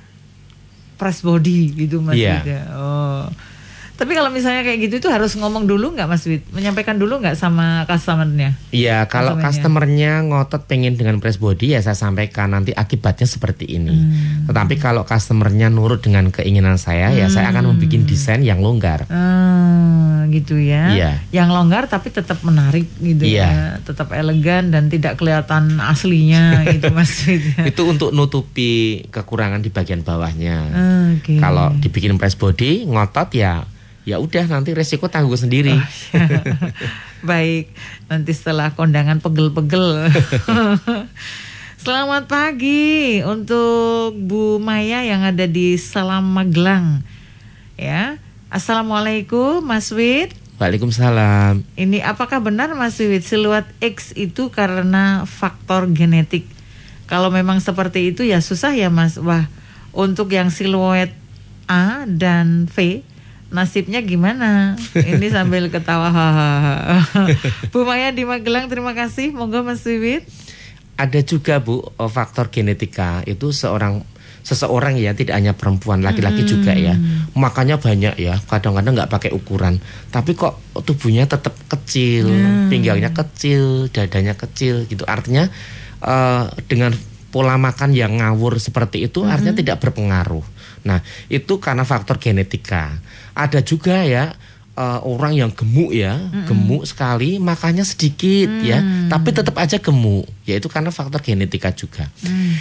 [0.95, 2.41] press body gitu Mas Iya.
[2.43, 2.63] Wid ya.
[2.73, 3.23] Oh.
[3.95, 6.43] Tapi kalau misalnya kayak gitu itu harus ngomong dulu nggak Mas Wid?
[6.51, 8.59] Menyampaikan dulu nggak sama customernya?
[8.75, 13.95] Iya, kalau customernya ngotot pengen dengan press body ya saya sampaikan nanti akibatnya seperti ini.
[13.95, 14.51] Hmm.
[14.51, 19.07] Tetapi kalau customernya nurut dengan keinginan saya ya saya akan membuat desain yang longgar.
[19.07, 20.91] Ah, gitu ya.
[20.91, 21.13] Iya.
[21.31, 23.47] Yang longgar tapi tetap menarik gitu ya.
[23.47, 23.51] Iya.
[23.87, 27.63] Tetap elegan dan tidak kelihatan aslinya gitu Mas Wid ya.
[27.71, 30.59] Itu untuk nutupi kekurangan di bagian bawahnya.
[31.15, 31.39] Oke.
[31.39, 33.63] Kalau dibikin press body ngotot ya
[34.05, 35.73] ya udah nanti resiko tanggung sendiri.
[35.73, 35.85] Oh,
[37.29, 37.73] Baik,
[38.13, 40.13] nanti setelah kondangan pegel-pegel.
[41.85, 47.01] Selamat pagi untuk Bu Maya yang ada di Salam Magelang.
[47.81, 48.21] Ya.
[48.53, 50.37] Assalamualaikum Mas Wid.
[50.61, 51.67] Waalaikumsalam.
[51.75, 56.47] Ini apakah benar Mas Wid siluet X itu karena faktor genetik?
[57.05, 59.17] Kalau memang seperti itu ya susah ya Mas.
[59.21, 59.49] Wah,
[59.93, 61.13] untuk yang siluet
[61.69, 63.05] A dan V
[63.53, 64.79] nasibnya gimana?
[64.95, 67.29] Ini sambil ketawa hahaha.
[67.73, 69.35] Bu Maya di Magelang terima kasih.
[69.35, 70.25] Monggo Mas Wiwit.
[70.95, 73.21] Ada juga Bu eh, faktor genetika.
[73.27, 74.07] Itu seorang
[74.45, 76.95] seseorang ya tidak hanya perempuan laki-laki juga ya.
[77.33, 79.81] Makanya banyak ya kadang-kadang nggak pakai ukuran.
[80.13, 82.29] Tapi kok tubuhnya tetap kecil
[82.69, 85.09] pinggangnya kecil dadanya kecil gitu.
[85.09, 85.49] Artinya
[86.05, 86.93] eh, dengan
[87.35, 90.47] pola makan yang ngawur seperti itu artinya tidak berpengaruh.
[90.87, 92.95] Nah itu karena faktor genetika
[93.35, 94.33] ada juga ya
[94.79, 100.71] eh, orang yang gemuk ya gemuk sekali makannya sedikit ya tapi tetap aja gemuk yaitu
[100.71, 102.07] karena faktor genetika juga.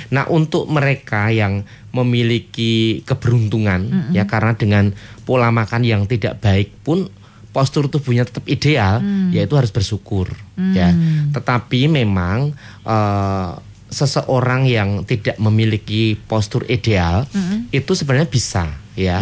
[0.09, 7.09] Nah untuk mereka yang memiliki keberuntungan ya karena dengan pola makan yang tidak baik pun
[7.53, 8.97] postur tubuhnya tetap ideal
[9.29, 10.33] yaitu harus bersyukur
[10.73, 10.89] ya.
[11.33, 12.53] Tetapi memang
[12.86, 13.51] eh,
[13.93, 17.29] seseorang yang tidak memiliki postur ideal
[17.69, 19.21] itu sebenarnya bisa ya.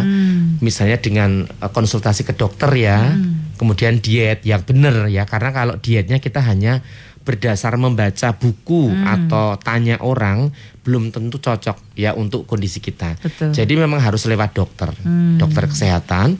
[0.60, 3.12] Misalnya dengan eh, konsultasi ke dokter ya
[3.62, 6.82] kemudian diet yang benar ya karena kalau dietnya kita hanya
[7.22, 10.50] berdasar membaca buku atau tanya orang
[10.82, 13.14] belum tentu cocok ya untuk kondisi kita.
[13.22, 13.54] Betul.
[13.54, 14.90] jadi memang harus lewat dokter.
[15.38, 16.34] Dokter kesehatan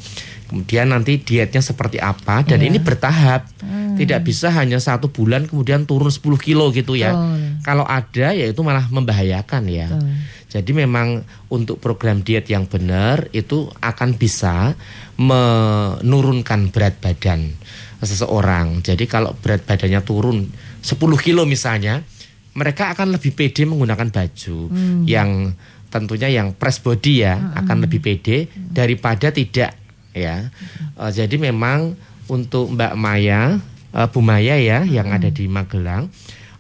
[0.53, 3.49] kemudian nanti dietnya seperti apa dan ini bertahap.
[3.97, 7.17] Tidak bisa hanya satu bulan kemudian turun 10 kilo gitu ya.
[7.17, 7.65] Betul.
[7.65, 9.89] kalau ada ya itu malah membahayakan ya.
[9.89, 10.13] Betul.
[10.53, 14.77] jadi memang untuk program diet yang benar itu akan bisa
[15.17, 17.57] menurunkan berat badan
[18.05, 18.85] seseorang.
[18.85, 20.53] Jadi kalau berat badannya turun
[20.85, 22.05] 10 kilo misalnya,
[22.53, 24.69] mereka akan lebih pede menggunakan baju
[25.09, 25.57] yang
[25.93, 29.82] tentunya yang press body ya akan lebih pede daripada tidak
[30.13, 30.49] ya.
[30.97, 31.97] Eh, jadi memang
[32.29, 36.09] untuk Mbak Maya, eh, Bu Maya ya yang ada di Magelang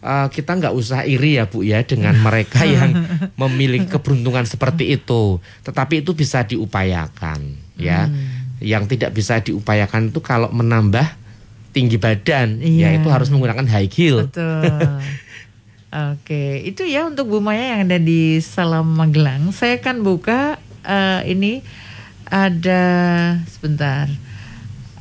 [0.02, 2.92] eh, kita nggak usah iri ya Bu ya dengan mereka yang
[3.38, 5.38] memiliki keberuntungan seperti itu.
[5.62, 7.40] Tetapi itu bisa diupayakan
[7.78, 8.10] ya.
[8.62, 11.18] Yang tidak bisa diupayakan itu kalau menambah
[11.72, 12.94] tinggi badan, Iya.
[12.94, 14.28] ya itu harus menggunakan high heel.
[14.28, 14.70] Betul.
[15.92, 19.52] Oke, itu ya untuk Bu Maya yang ada di Salam Magelang.
[19.52, 21.60] Saya akan buka eh, ini
[22.32, 22.84] ada
[23.44, 24.08] sebentar.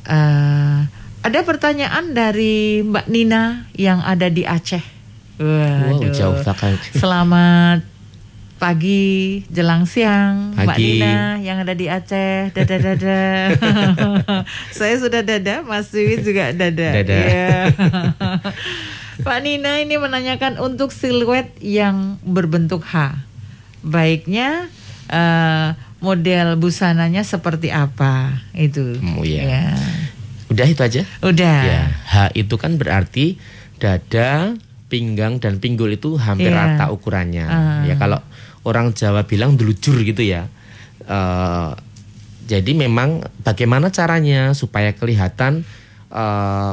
[0.04, 0.78] Eh,
[1.24, 4.84] ada pertanyaan dari Mbak Nina yang ada di Aceh.
[5.40, 6.12] Wow, Waduh.
[6.12, 6.76] jauh sekali.
[6.92, 7.80] Selamat
[8.60, 11.00] pagi jelang siang Mbak Pagi.
[11.00, 12.52] Nina yang ada di Aceh.
[12.52, 13.22] Dada dada.
[14.78, 16.88] Saya sudah dada, Mas Wiwit juga dada.
[17.00, 17.16] Dada.
[17.16, 17.72] Iya.
[19.26, 23.16] Pak Nina ini menanyakan untuk siluet yang berbentuk H.
[23.80, 24.68] Baiknya
[25.08, 25.68] eh,
[26.02, 28.42] model busananya seperti apa?
[28.52, 28.98] Itu.
[29.16, 29.42] Oh, iya.
[29.46, 29.64] Ya.
[30.50, 31.02] Udah itu aja.
[31.24, 31.60] Udah.
[31.64, 33.40] Ya, H itu kan berarti
[33.80, 34.52] dada,
[34.92, 36.76] pinggang dan pinggul itu hampir Iya.
[36.76, 37.46] rata ukurannya.
[37.48, 37.82] Ah.
[37.88, 38.20] Ya kalau
[38.62, 40.50] orang Jawa bilang delujur gitu ya.
[41.02, 41.70] Eh,
[42.46, 45.64] jadi memang bagaimana caranya supaya kelihatan
[46.12, 46.72] eh,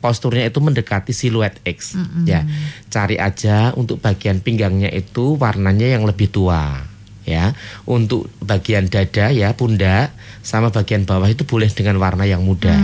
[0.00, 1.96] posturnya itu mendekati siluet X.
[2.24, 2.44] Ya,
[2.88, 6.84] cari aja untuk bagian pinggangnya itu warnanya yang lebih tua.
[7.30, 7.54] Ya,
[7.86, 10.10] untuk bagian dada ya pundak
[10.42, 12.74] sama bagian bawah itu boleh dengan warna yang muda.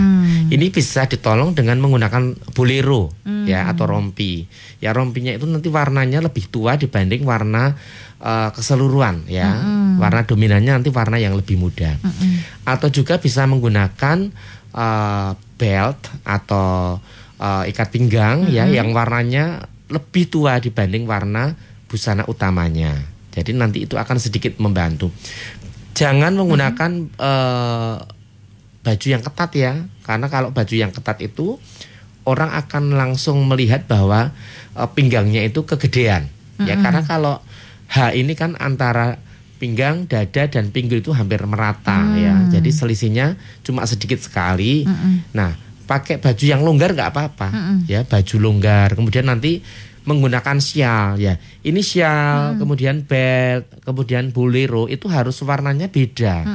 [0.47, 3.11] Ini bisa ditolong dengan menggunakan bolero
[3.49, 4.47] ya atau rompi.
[4.79, 7.75] Ya rompinya itu nanti warnanya lebih tua dibanding warna
[8.23, 9.51] eh, keseluruhan ya.
[9.99, 11.99] Warna dominannya nanti warna yang lebih muda.
[12.63, 14.31] Atau juga bisa menggunakan
[14.71, 17.01] eh, belt atau
[17.41, 21.57] eh, ikat pinggang ya yang warnanya lebih tua dibanding warna
[21.87, 23.16] busana utamanya.
[23.37, 25.13] Jadi nanti itu akan sedikit membantu.
[25.93, 27.97] Jangan menggunakan eh,
[28.81, 29.73] baju yang ketat ya,
[30.09, 31.61] karena kalau baju yang ketat itu
[32.25, 34.33] orang akan langsung melihat bahwa
[34.73, 36.33] eh, pinggangnya itu kegedean.
[36.57, 37.45] Ya karena kalau
[37.93, 39.21] H ini kan antara
[39.61, 42.49] pinggang, dada dan pinggul itu hampir merata ya.
[42.49, 44.89] Jadi selisihnya cuma sedikit sekali.
[45.37, 45.53] Nah,
[45.85, 47.49] pakai baju yang longgar nggak apa-apa
[47.85, 48.97] ya, baju longgar.
[48.97, 49.61] Kemudian nanti
[50.07, 51.37] menggunakan sial ya.
[51.67, 56.47] Ini sial, kemudian belt, kemudian bolero itu harus warnanya beda.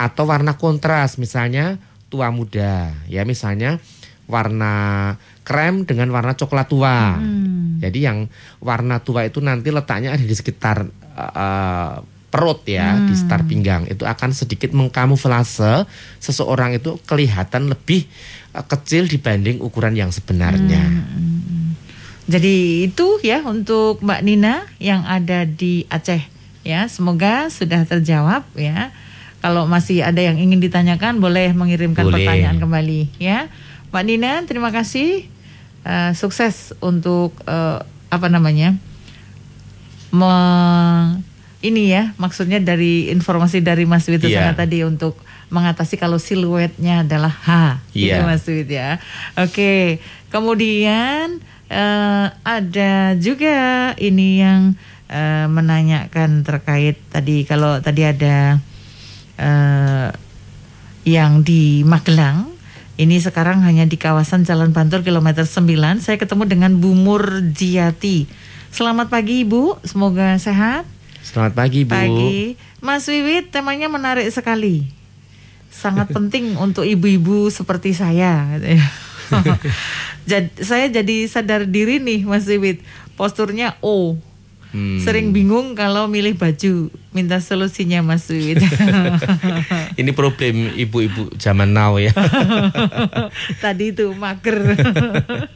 [0.00, 1.76] Atau warna kontras misalnya
[2.08, 3.76] tua muda ya misalnya
[4.28, 5.12] warna
[5.44, 7.16] krem dengan warna coklat tua.
[7.80, 8.28] Jadi yang
[8.60, 10.84] warna tua itu nanti letaknya ada di sekitar
[11.16, 11.94] eh,
[12.28, 13.88] perut ya, di sekitar pinggang.
[13.88, 15.88] Itu akan sedikit mengkamuflase
[16.20, 18.04] seseorang itu kelihatan lebih
[18.52, 20.84] eh, kecil dibanding ukuran yang sebenarnya.
[22.28, 26.20] Jadi itu ya untuk Mbak Nina yang ada di Aceh
[26.60, 26.84] ya.
[26.86, 28.92] Semoga sudah terjawab ya.
[29.40, 32.26] Kalau masih ada yang ingin ditanyakan boleh mengirimkan Boleh.
[32.28, 33.48] pertanyaan kembali ya.
[33.88, 35.24] Mbak Nina terima kasih.
[35.88, 37.80] Eh, sukses untuk eh,
[38.12, 38.76] apa namanya?
[40.08, 41.20] Me-
[41.58, 44.46] ini ya maksudnya dari informasi dari Mas Wito Iya.
[44.52, 45.18] sangat tadi untuk
[45.50, 47.48] mengatasi kalau siluetnya adalah H
[47.90, 48.22] gitu Iya.
[48.22, 49.00] Mas Wit ya.
[49.34, 54.74] Oke, kemudian eh, ada juga ini yang
[55.08, 58.60] eh, menanyakan terkait tadi kalau tadi ada
[59.36, 60.08] eh,
[61.08, 62.52] yang di Magelang
[62.98, 68.26] ini sekarang hanya di kawasan Jalan Bantul kilometer 9 saya ketemu dengan Bu Murjiati.
[68.68, 70.84] Selamat pagi Ibu, semoga sehat.
[71.22, 71.94] Selamat pagi Bu.
[71.94, 72.58] Pagi.
[72.82, 74.90] Mas Wiwit temanya menarik sekali.
[75.70, 78.58] Sangat penting untuk ibu-ibu seperti saya.
[80.28, 82.80] Jad- saya jadi sadar diri nih Mas Wiwit.
[83.18, 84.14] Posturnya O.
[84.68, 85.00] Hmm.
[85.00, 86.92] Sering bingung kalau milih baju.
[87.16, 88.60] Minta solusinya Mas Wiwit.
[90.00, 92.12] Ini problem ibu-ibu zaman now ya.
[93.64, 94.76] Tadi itu mager.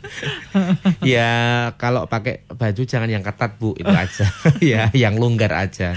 [1.05, 1.31] ya
[1.77, 4.27] kalau pakai baju jangan yang ketat bu itu aja
[4.63, 5.97] ya yang longgar aja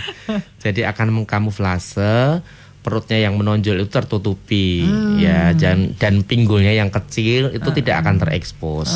[0.59, 2.41] jadi akan mengkamuflase
[2.85, 4.85] perutnya yang menonjol itu tertutupi
[5.17, 8.93] ya dan dan pinggulnya yang kecil itu tidak akan terekspos.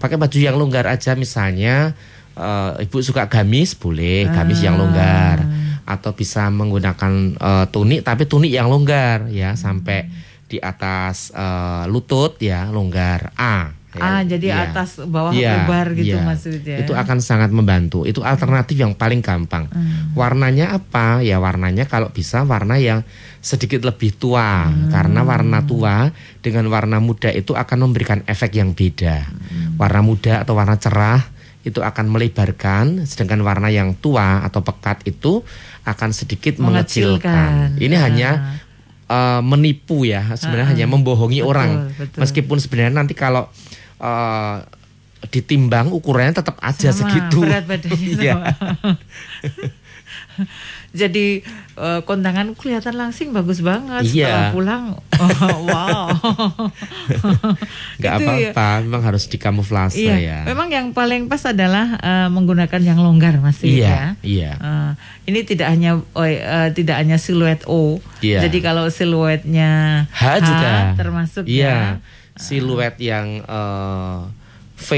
[0.00, 1.92] Pakai baju yang longgar aja misalnya
[2.32, 5.44] eh, ibu suka gamis boleh gamis yang longgar.
[5.84, 10.08] Atau bisa menggunakan eh, tunik tapi tunik yang longgar ya sampai
[10.48, 13.36] di atas eh, lutut ya longgar.
[13.36, 14.68] A ah, Ya, jadi iya.
[14.68, 16.36] atas bawah Iya, lebar gitu iya.
[16.64, 16.78] Ya.
[16.84, 18.04] Itu akan sangat membantu.
[18.04, 19.64] Itu alternatif yang paling gampang.
[19.72, 20.12] Hmm.
[20.12, 21.24] Warnanya apa?
[21.24, 23.00] Ya warnanya kalau bisa warna yang
[23.40, 24.68] sedikit lebih tua.
[24.68, 24.92] Hmm.
[24.92, 26.12] Karena warna tua
[26.44, 29.24] dengan warna muda itu akan memberikan efek yang beda.
[29.24, 29.80] Hmm.
[29.80, 31.24] Warna muda atau warna cerah
[31.66, 35.44] itu akan melebarkan, sedangkan warna yang tua atau pekat itu
[35.84, 37.76] akan sedikit Mengecilkan.
[37.76, 37.82] mengecilkan.
[37.82, 38.02] Ini Ah.
[38.08, 38.30] hanya
[39.08, 41.70] eh, menipu ya, sebenarnya Ah, hanya membohongi betul, orang.
[41.90, 42.18] betul.
[42.20, 43.48] Meskipun sebenarnya nanti kalau
[43.98, 44.56] eh,
[45.26, 47.42] ditimbang ukurannya tetap aja Sama, segitu.
[47.42, 48.34] berat badannya Iya.
[48.38, 48.46] sama.
[51.00, 51.44] Jadi
[51.76, 54.08] eh, kondangan kelihatan langsing bagus banget.
[54.08, 54.54] Setelah Iya.
[54.54, 56.08] pulang, oh, wow.
[58.00, 58.18] nggak ya.
[58.22, 63.36] apa-apa memang harus dikamuflase Iya, ya memang yang paling pas adalah eh, menggunakan yang longgar
[63.38, 63.84] Mas Wid, ya.
[63.84, 64.90] iya iya Eh,
[65.28, 68.00] ini tidak hanya eh, tidak hanya siluet O.
[68.20, 68.48] Iya.
[68.48, 71.80] Jadi kalau siluetnya H juga termasuk iya ya.
[72.34, 74.18] siluet yang eh,
[74.78, 74.90] V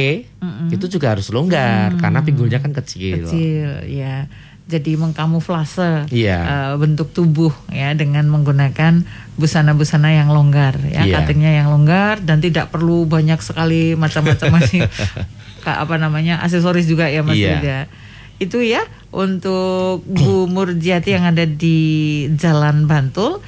[0.68, 4.29] itu juga harus longgar karena pinggulnya kan kecil, kecil ya.
[4.70, 6.38] Jadi mengkamuflase Iya.
[6.38, 9.02] eh, bentuk tubuh ya dengan menggunakan
[9.35, 11.20] busana-busana yang longgar ya, Iya.
[11.20, 14.87] cuttingnya yang longgar dan tidak perlu banyak sekali macam-macam masih
[15.66, 17.50] apa namanya aksesoris juga ya Mas Iya.
[17.59, 17.78] Yuda.
[18.40, 18.80] Itu ya
[19.11, 21.78] untuk Bu Murjiati yang ada di
[22.38, 23.42] Jalan Bantul.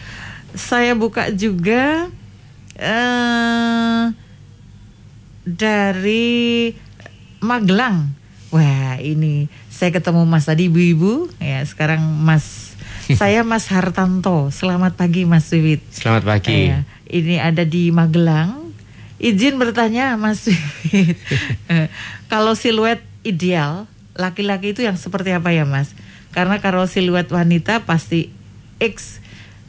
[0.53, 2.11] Saya buka juga
[2.77, 4.05] eh
[5.43, 6.71] dari
[7.41, 8.15] Magelang.
[8.53, 11.65] Wah, ini saya ketemu Mas tadi ibu-ibu ya.
[11.65, 12.77] Sekarang Mas
[13.21, 14.53] saya Mas Hartanto.
[14.53, 15.81] Selamat pagi Mas Wiwit.
[15.91, 18.71] selamat pagi Iya, ini ada di Magelang.
[19.17, 21.17] Izin bertanya Mas Wiwit.
[21.73, 21.89] Eh,
[22.29, 25.97] kalau siluet ideal laki-laki itu yang seperti apa ya Mas?
[26.37, 28.29] Karena kalau siluet wanita pasti
[28.77, 29.22] X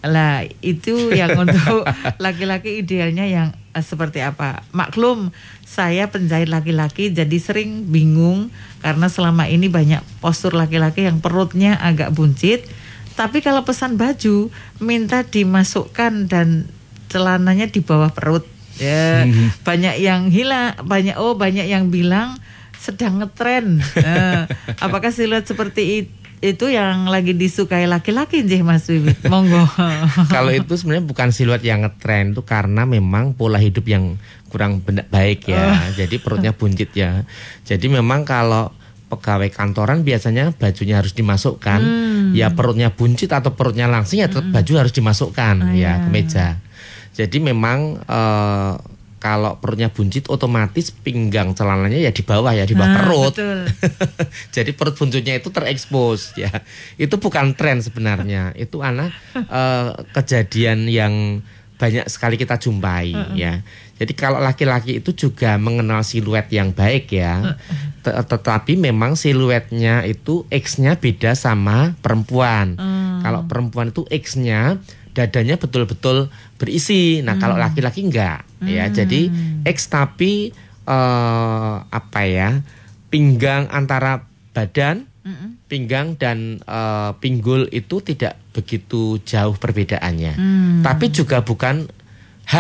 [0.03, 1.87] lah itu yang untuk
[2.19, 4.61] laki-laki idealnya yang eh, seperti apa?
[4.75, 5.31] Maklum
[5.63, 8.51] saya penjahit laki-laki jadi sering bingung
[8.83, 12.67] karena selama ini banyak postur laki-laki yang perutnya agak buncit.
[13.13, 14.49] Tapi kalau pesan baju
[14.81, 16.67] minta dimasukkan dan
[17.07, 18.43] celananya di bawah perut.
[18.81, 19.29] Ya,
[19.67, 22.41] banyak yang hilang, banyak oh banyak yang bilang
[22.73, 23.79] sedang ngetren.
[23.95, 24.41] Eh,
[24.81, 29.23] apakah siluet seperti it- itu yang lagi disukai laki-laki Jih Mas Wiwit?
[29.25, 29.63] Monggo.
[30.35, 34.19] kalau itu sebenarnya bukan siluet yang ngetren itu karena memang pola hidup yang
[34.51, 35.55] kurang baik Oh.
[35.55, 37.23] ya jadi perutnya buncit ya
[37.63, 38.75] jadi memang kalau
[39.07, 42.35] pegawai kantoran biasanya bajunya harus dimasukkan Hmm.
[42.35, 45.93] ya perutnya buncit atau perutnya langsing ya tetap baju harus dimasukkan Ah, ya ya.
[46.03, 46.47] ke meja
[47.13, 48.73] jadi memang eh,
[49.23, 53.59] kalau perutnya buncit otomatis pinggang celananya ya di bawah ya di bawah Ah, perut betul.
[54.55, 56.51] Jadi perut buncitnya itu terekspos ya.
[56.95, 58.51] Itu bukan tren sebenarnya.
[58.53, 61.39] Itu anak eh, kejadian yang
[61.73, 63.63] banyak sekali kita jumpai ya.
[63.93, 67.55] Jadi kalau laki-laki itu juga mengenal siluet yang baik ya.
[67.99, 72.75] Te- Tetapi memang siluetnya itu X-nya beda sama perempuan.
[73.19, 74.75] Kalau perempuan itu X-nya
[75.13, 77.21] dadanya betul-betul berisi.
[77.21, 78.89] Nah, kalau laki-laki enggak ya.
[78.89, 79.29] Jadi
[79.63, 80.49] X tapi
[80.83, 82.59] eh apa ya?
[83.13, 84.25] pinggang antara
[84.57, 85.05] badan,
[85.69, 90.33] pinggang dan eh, pinggul itu tidak begitu jauh perbedaannya.
[90.81, 91.85] Tapi juga bukan
[92.49, 92.55] H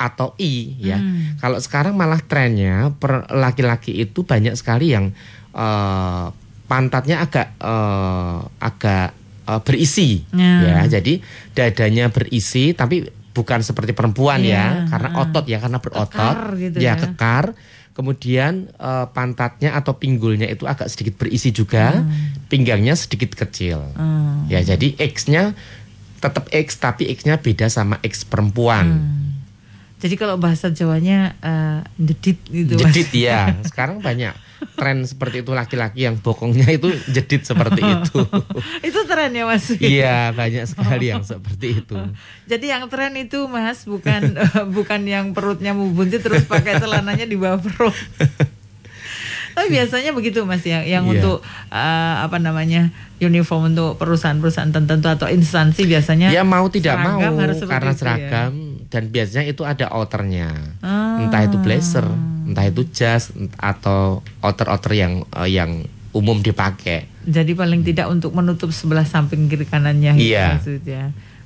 [0.00, 1.02] atau I ya.
[1.42, 5.10] Kalau sekarang malah trennya per laki-laki itu banyak sekali yang
[5.50, 6.26] eh,
[6.70, 9.19] pantatnya agak eh, agak
[9.50, 10.54] eh, berisi Ya.
[10.62, 11.00] ya.
[11.00, 11.18] Jadi
[11.52, 16.10] dadanya berisi tapi bukan seperti perempuan Iya, ya, karena otot ya, karena berotot.
[16.14, 16.94] Kekar gitu ya, ya.
[16.98, 17.54] kekar.
[17.90, 22.00] Kemudian eh, pantatnya atau pinggulnya itu agak sedikit berisi juga,
[22.48, 23.82] pinggangnya sedikit kecil.
[23.98, 24.46] Hmm.
[24.46, 25.52] Ya, jadi X-nya
[26.20, 29.04] tetap X tapi X-nya beda sama X perempuan.
[30.00, 32.80] Jadi kalau bahasa Jawanya eh, jedit gitu.
[32.80, 33.52] Jedit ya.
[33.68, 34.32] Sekarang banyak
[34.72, 38.20] tren seperti itu laki-laki yang bokongnya itu jedit seperti itu.
[38.80, 39.64] itu tren ya Mas.
[39.72, 41.96] Iya, banyak sekali yang seperti itu.
[42.44, 47.24] Jadi yang tren itu Mas bukan eh, bukan yang perutnya mau buncit terus pakai celananya
[47.24, 47.96] di bawah perut.
[49.50, 51.12] Tapi biasanya begitu Mas ya, yang Iya.
[51.18, 57.34] untuk eh, apa namanya uniform untuk perusahaan-perusahaan tertentu atau instansi biasanya Ya mau tidak seragam
[57.34, 58.16] mau harus karena itu ya.
[58.90, 60.50] Dan biasanya itu ada outernya.
[60.82, 61.22] Ah.
[61.22, 62.04] Entah itu blazer,
[62.44, 67.06] entah itu jas atau outer-outer yang eh, yang umum dipakai.
[67.22, 70.58] Jadi paling tidak untuk menutup sebelah samping kiri kanannya gitu Iya.
[70.58, 71.02] maksudnya.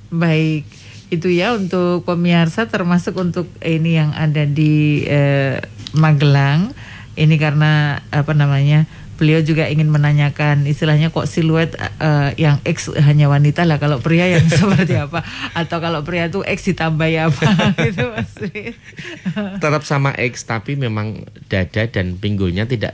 [0.09, 0.65] Baik,
[1.13, 5.61] itu ya untuk pemirsa termasuk untuk ini yang ada di eh,
[5.93, 6.73] Magelang.
[7.15, 8.89] Ini karena apa namanya?
[9.15, 14.27] Beliau juga ingin menanyakan istilahnya kok siluet eh, yang X hanya wanita lah kalau pria
[14.27, 17.47] yang seperti apa atau kalau pria itu X ditambah ya apa
[17.87, 18.31] gitu Mas.
[18.37, 18.75] Wid.
[19.59, 22.93] Tetap sama X tapi memang dada dan pinggulnya tidak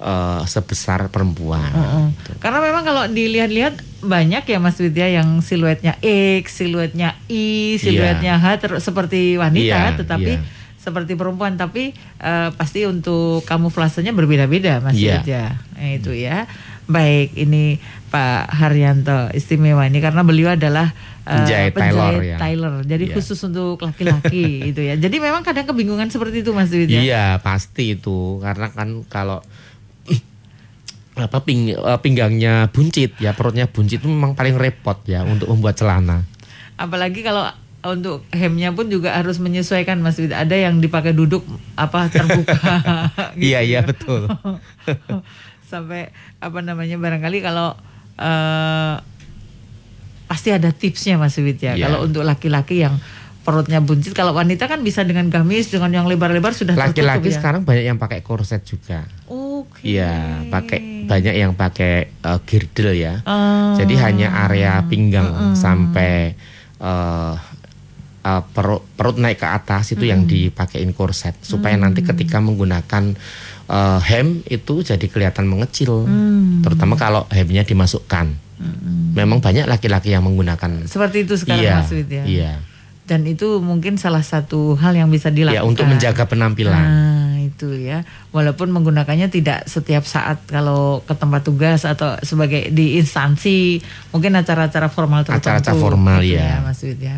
[0.00, 1.68] eh, sebesar perempuan.
[1.68, 2.06] Heeh.
[2.40, 5.98] Karena memang kalau dilihat-lihat banyak ya Mas Widya yang siluetnya
[6.38, 10.56] X, siluetnya Y, siluetnya H ter- seperti wanita, Iya, tetapi iya.
[10.88, 11.54] Seperti perempuan.
[11.54, 15.20] Tapi eh, pasti untuk kamuflasenya berbeda-beda Mas Iya.
[15.20, 15.44] Widya.
[15.76, 16.48] Nah, itu ya.
[16.88, 17.76] Baik, ini
[18.08, 20.88] Pak Haryanto istimewa ini karena beliau adalah
[21.28, 22.36] eh, Penjahit tailor, ya.
[22.40, 22.74] tailor.
[22.82, 23.14] Jadi Iya.
[23.14, 24.96] khusus untuk laki-laki itu ya.
[24.96, 27.04] Jadi memang kadang kebingungan seperti itu Mas Widya.
[27.04, 29.44] Iya pasti itu karena kan kalau
[31.18, 35.76] apa ping, uh, pinggangnya buncit ya perutnya buncit itu memang paling repot ya untuk membuat
[35.76, 36.24] celana.
[36.78, 37.44] Apalagi kalau
[37.78, 40.34] untuk hemnya pun juga harus menyesuaikan Mas Wid.
[40.34, 41.46] Ada yang dipakai duduk
[41.78, 42.58] apa terbuka.
[43.38, 43.86] gitu Iya iya ya.
[43.86, 44.26] betul.
[45.70, 46.10] Sampai
[46.42, 47.78] apa namanya barangkali kalau
[48.18, 48.94] eh,
[50.26, 51.78] pasti ada tipsnya Mas Wid ya.
[51.78, 51.86] Iya.
[51.86, 52.98] Kalau untuk laki-laki yang
[53.46, 57.36] perutnya buncit, kalau wanita kan bisa dengan gamis dengan yang lebar-lebar sudah Laki-laki tertutup ya.
[57.40, 59.08] sekarang banyak yang pakai korset juga.
[59.24, 59.88] Oke.
[59.88, 63.24] Iya, pakai banyak yang pakai uh, girdle ya.
[63.24, 63.72] Ah.
[63.80, 66.36] Jadi hanya area pinggang sampai
[66.76, 67.40] uh,
[68.24, 73.14] uh, perut, perut naik ke atas itu yang dipakein korset supaya nanti ketika menggunakan
[73.68, 76.08] uh, hem itu jadi kelihatan mengecil.
[76.64, 78.50] Terutama kalau hemnya dimasukkan.
[79.14, 80.86] Memang banyak laki-laki yang menggunakan.
[80.90, 82.24] Seperti itu sekarang iya, Mas Wid ya.
[82.26, 82.52] Iya.
[83.08, 85.62] Dan itu mungkin salah satu hal yang bisa dilakukan.
[85.62, 86.74] Ya untuk menjaga penampilan.
[86.76, 88.04] Nah, itu ya.
[88.34, 93.80] Walaupun menggunakannya tidak setiap saat kalau ke tempat tugas atau sebagai di instansi,
[94.12, 95.54] mungkin acara-acara formal tertentu.
[95.54, 96.60] Acara-acara formal, gitu ya.
[96.60, 97.16] Mas Wid ya.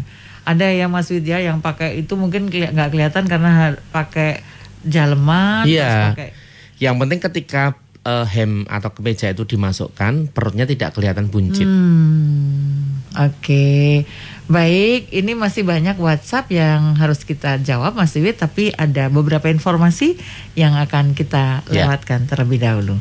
[0.50, 3.50] Ada ya Mas Wid ya yang pakai itu mungkin keli- nggak kelihatan karena
[3.88, 4.42] pakai
[4.82, 5.94] jaleman, terus Iya.
[6.10, 6.28] pakai
[6.76, 7.62] Yang penting ketika
[8.00, 11.68] eh, hem atau kemeja itu dimasukkan, perutnya tidak kelihatan buncit.
[11.68, 14.08] Hmm, Oke,
[14.46, 15.10] baik.
[15.10, 18.38] Ini masih banyak WhatsApp yang harus kita jawab, Mas Wid.
[18.38, 20.16] Tapi ada beberapa informasi
[20.54, 21.84] yang akan kita Ya.
[21.84, 22.96] lewatkan terlebih dahulu.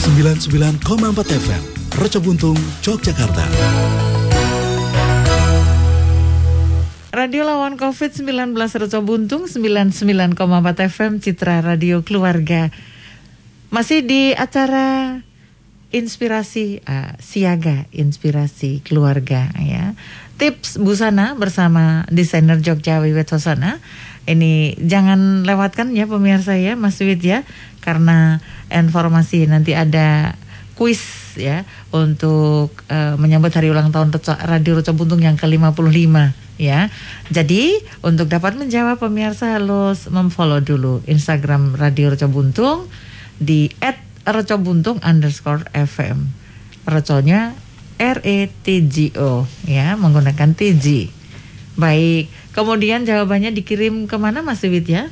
[0.00, 0.80] 99,4
[1.28, 3.44] FM Reco Buntung, Yogyakarta
[7.10, 10.38] Radio lawan COVID-19 Reco Buntung 99,4
[10.94, 12.70] FM Citra Radio Keluarga.
[13.74, 15.18] Masih di acara
[15.90, 19.98] inspirasi ah, siaga, inspirasi keluarga ya.
[20.38, 23.82] Tips busana bersama desainer Jogja Wiwet Sosana.
[24.30, 27.42] Ini jangan lewatkan ya pemirsa ya Mas Wid ya
[27.82, 28.38] karena
[28.70, 30.38] informasi nanti ada
[30.78, 34.14] kuis ya untuk eh, menyambut hari ulang tahun
[34.46, 36.14] Radio Reco Buntung yang ke-55
[36.60, 36.92] ya.
[37.32, 42.86] Jadi untuk dapat menjawab pemirsa harus memfollow dulu Instagram Radio Reco Buntung
[43.40, 43.72] di
[44.28, 46.28] @recobuntung underscore FM.
[46.84, 47.56] Reconya
[48.00, 51.12] R E T G O ya menggunakan TG.
[51.80, 55.08] Baik, kemudian jawabannya dikirim ke mana Mas Wid ya?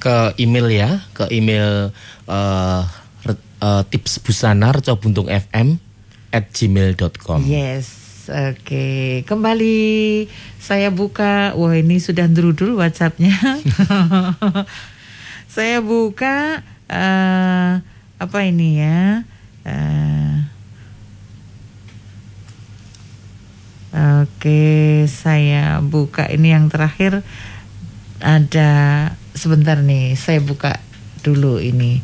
[0.00, 1.92] Ke email ya, ke email
[2.28, 2.82] eh,
[3.60, 5.76] eh, tips busana recobuntung fm
[6.32, 7.44] at gmail.com.
[7.44, 9.22] Yes, oke.
[9.28, 9.76] Kembali
[10.58, 11.52] saya buka.
[11.54, 13.34] Wah ini sudah dulu WhatsAppnya.
[15.54, 17.72] saya buka eh,
[18.20, 19.24] apa ini ya?
[19.64, 20.20] Eh,
[23.90, 27.26] Oke, saya buka ini yang terakhir
[28.22, 28.70] ada
[29.34, 30.78] sebentar nih, saya buka
[31.26, 31.98] dulu ini.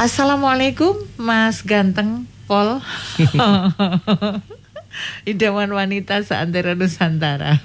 [0.00, 2.80] Assalamualaikum, Mas Ganteng Pol.
[5.28, 7.60] Idaman wanita seantero Nusantara.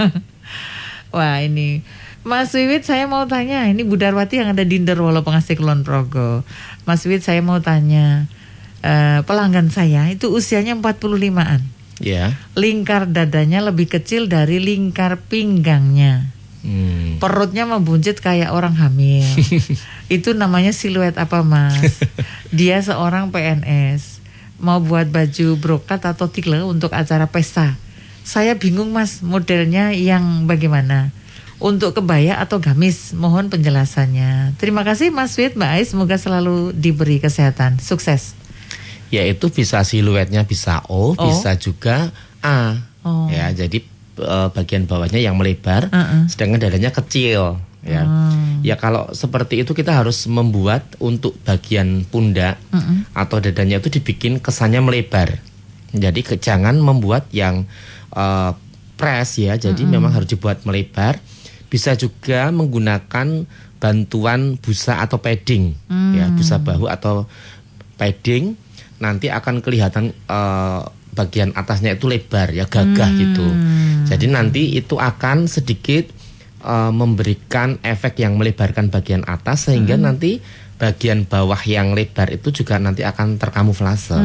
[1.16, 1.80] Wah ini
[2.28, 6.44] Mas Wiwit saya mau tanya Ini Budarwati yang ada di Nderwolo Pengasih Kulon Progo
[6.84, 8.28] Mas Wiwit saya mau tanya
[8.84, 11.64] eh, Pelanggan saya itu usianya 45an
[12.04, 12.36] Ya.
[12.60, 17.22] Lingkar dadanya lebih kecil dari lingkar pinggangnya Hmm.
[17.22, 19.22] Perutnya membuncit kayak orang hamil
[20.08, 22.00] Itu namanya siluet apa mas?
[22.58, 24.22] Dia seorang PNS
[24.62, 27.76] Mau buat baju brokat atau tikle untuk acara pesta
[28.24, 31.12] Saya bingung mas modelnya yang bagaimana
[31.60, 37.20] Untuk kebaya atau gamis Mohon penjelasannya Terima kasih Mas Wid Mbak Ais Semoga selalu diberi
[37.20, 38.36] kesehatan Sukses
[39.14, 42.10] Ya itu bisa siluetnya bisa O, bisa juga
[42.42, 42.78] A.
[43.06, 43.30] Oh.
[43.30, 43.86] Ya, jadi
[44.18, 46.26] eh, bagian bawahnya yang melebar, Uh-uh.
[46.30, 47.62] sedangkan dadanya kecil.
[47.86, 48.66] Ya, Hmm.
[48.66, 52.58] ya kalau seperti itu kita harus membuat untuk bagian pundak
[53.14, 55.38] atau dadanya itu dibikin kesannya melebar.
[55.92, 57.70] Jadi ke- jangan membuat yang
[58.10, 58.52] eh,
[58.96, 59.54] press ya.
[59.56, 61.20] Jadi memang harus dibuat melebar.
[61.68, 63.44] Bisa juga menggunakan
[63.76, 65.76] bantuan busa atau padding,
[66.16, 67.28] ya busa bahu atau
[67.94, 68.56] padding
[68.98, 70.82] nanti akan kelihatan eh,
[71.12, 73.46] bagian atasnya itu lebar ya gagah gitu.
[74.06, 76.08] Jadi nanti itu akan sedikit
[76.66, 80.42] eh, memberikan efek yang melebarkan bagian atas sehingga nanti
[80.76, 84.20] bagian bawah yang lebar itu juga nanti akan terkamuflase.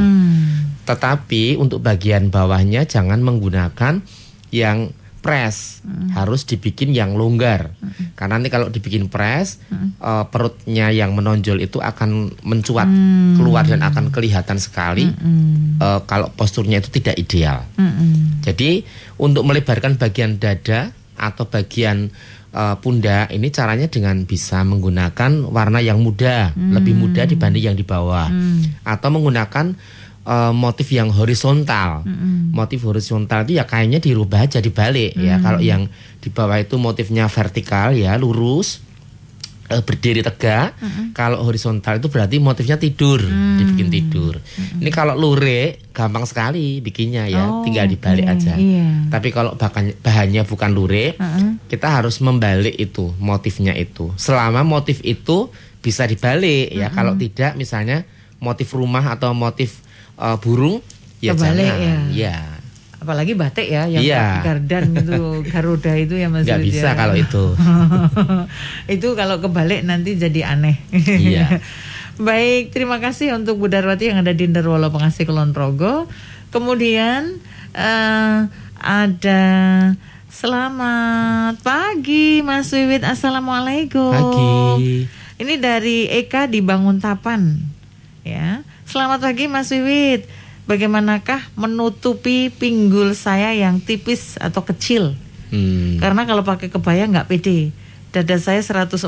[0.82, 4.02] Tetapi untuk bagian bawahnya jangan menggunakan
[4.50, 5.84] yang press,
[6.16, 7.76] harus dibikin yang longgar.
[8.16, 12.88] Karena nanti kalau dibikin press, eh, perutnya yang menonjol itu akan mencuat
[13.36, 15.06] keluar dan akan kelihatan sekali
[15.78, 17.62] eh, kalau posturnya itu tidak ideal.
[17.76, 18.42] Mm-mm.
[18.42, 18.82] Jadi
[19.20, 22.08] untuk melebarkan bagian dada atau bagian
[22.56, 27.84] uh, pundak ini caranya dengan bisa menggunakan warna yang muda, lebih muda dibanding yang di
[27.84, 28.32] bawah,
[28.82, 29.76] atau menggunakan
[30.24, 32.08] uh, motif yang horizontal.
[32.50, 35.38] Motif horizontal itu ya kayaknya dirubah aja dibalik ya.
[35.38, 35.86] Kalau yang
[36.20, 38.80] di bawah itu motifnya vertikal ya lurus
[39.80, 40.74] berdiri tegak.
[41.14, 43.22] Kalau horizontal itu berarti motifnya tidur,
[43.56, 44.42] dibikin tidur.
[44.76, 48.54] Ini kalau lurik gampang sekali bikinnya ya, Oh, tinggal dibalik oke, aja.
[48.54, 49.06] iya.
[49.06, 51.14] Tapi kalau bahannya, bahannya bukan lurik,
[51.66, 54.10] kita harus membalik itu motifnya itu.
[54.14, 56.90] Selama motif itu bisa dibalik ya.
[56.90, 58.02] Kalau tidak misalnya
[58.38, 59.78] motif rumah atau motif
[60.16, 60.82] eh, burung
[61.20, 62.10] ya Kebalik jangan.
[62.10, 62.32] ya.
[62.32, 62.38] Ya.
[63.00, 64.44] Apalagi batik ya, yang Iya.
[64.44, 65.20] gardan itu,
[65.52, 66.98] garuda itu ya Mas Nggak bisa ya.
[67.00, 67.44] kalau itu.
[69.00, 70.76] itu kalau kebalik nanti jadi aneh.
[70.92, 71.64] Iya.
[72.20, 76.04] Baik, terima kasih untuk Bu Darwati yang ada di Nderwolo Pengasih Kulon Progo.
[76.52, 77.40] Kemudian
[77.72, 78.38] eh,
[78.76, 79.42] ada
[80.28, 83.00] selamat pagi Mas Wiwit.
[83.08, 84.12] Assalamualaikum.
[84.12, 85.08] Pagi.
[85.40, 87.56] Ini dari Eka di Banguntapan.
[88.20, 88.60] Ya.
[88.84, 90.28] Selamat pagi Mas Wiwit.
[90.70, 95.18] Bagaimanakah menutupi pinggul saya yang tipis atau kecil?
[95.50, 95.98] Hmm.
[95.98, 97.74] Karena kalau pakai kebaya nggak pede.
[98.14, 99.02] Dada saya 104,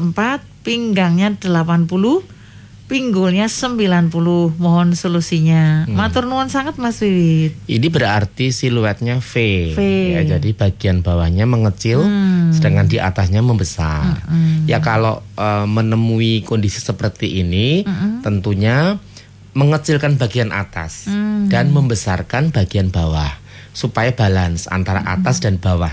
[0.67, 1.87] pinggangnya 80,
[2.91, 4.11] pinggulnya 90.
[4.59, 5.87] Mohon solusinya.
[5.87, 7.55] Matur nuwun sangat Mas Wiwit.
[7.71, 9.33] Ini berarti siluetnya V.
[9.79, 9.81] V.
[10.19, 12.03] Ya, jadi bagian bawahnya mengecil,
[12.51, 14.19] sedangkan di atasnya membesar.
[14.67, 17.87] Ya kalau eh, menemui kondisi seperti ini,
[18.27, 18.99] tentunya
[19.53, 21.09] mengecilkan bagian atas
[21.53, 23.29] dan membesarkan bagian bawah
[23.73, 25.93] supaya balance antara atas dan bawah.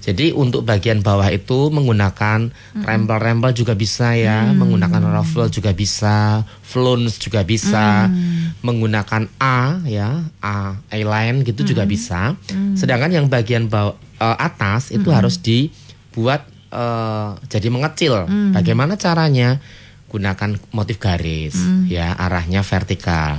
[0.00, 7.20] Jadi untuk bagian bawah itu menggunakan rempel-rempel juga bisa ya, menggunakan ruffle juga bisa, flounce
[7.20, 8.08] juga bisa,
[8.64, 12.32] menggunakan A ya, A eyeline gitu juga bisa.
[12.72, 18.24] Sedangkan yang bagian bawah eh, atas itu harus dibuat eh, jadi mengecil.
[18.56, 19.60] Bagaimana caranya?
[20.10, 21.54] Gunakan motif garis
[21.86, 23.38] ya, arahnya vertikal.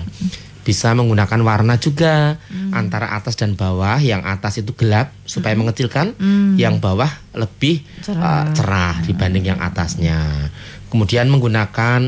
[0.62, 2.38] Bisa menggunakan warna juga
[2.72, 4.00] antara atas dan bawah.
[4.00, 6.16] Yang atas itu gelap supaya mengecilkan,
[6.56, 8.24] yang bawah lebih Cerah.
[8.24, 10.48] eh, cerah dibanding yang atasnya.
[10.88, 12.08] Kemudian menggunakan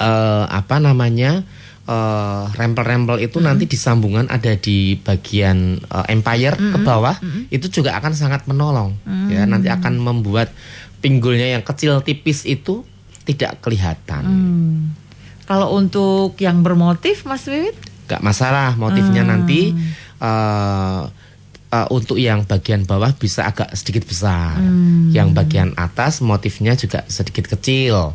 [0.00, 1.44] eh, apa namanya
[1.86, 7.14] eh, rempel-rempel itu nanti di sambungan ada di bagian eh, empire ke bawah.
[7.52, 8.96] Itu juga akan sangat menolong
[9.30, 9.44] ya.
[9.46, 10.50] Nanti akan membuat
[11.04, 12.82] pinggulnya yang kecil tipis itu
[13.26, 14.94] tidak kelihatan Hmm.
[15.44, 17.74] Kalau untuk yang bermotif Mas Wiwit?
[18.06, 19.74] nggak masalah motifnya nanti
[20.18, 21.02] eh,
[21.68, 24.58] eh, untuk yang bagian bawah bisa agak sedikit besar
[25.10, 28.14] yang bagian atas motifnya juga sedikit kecil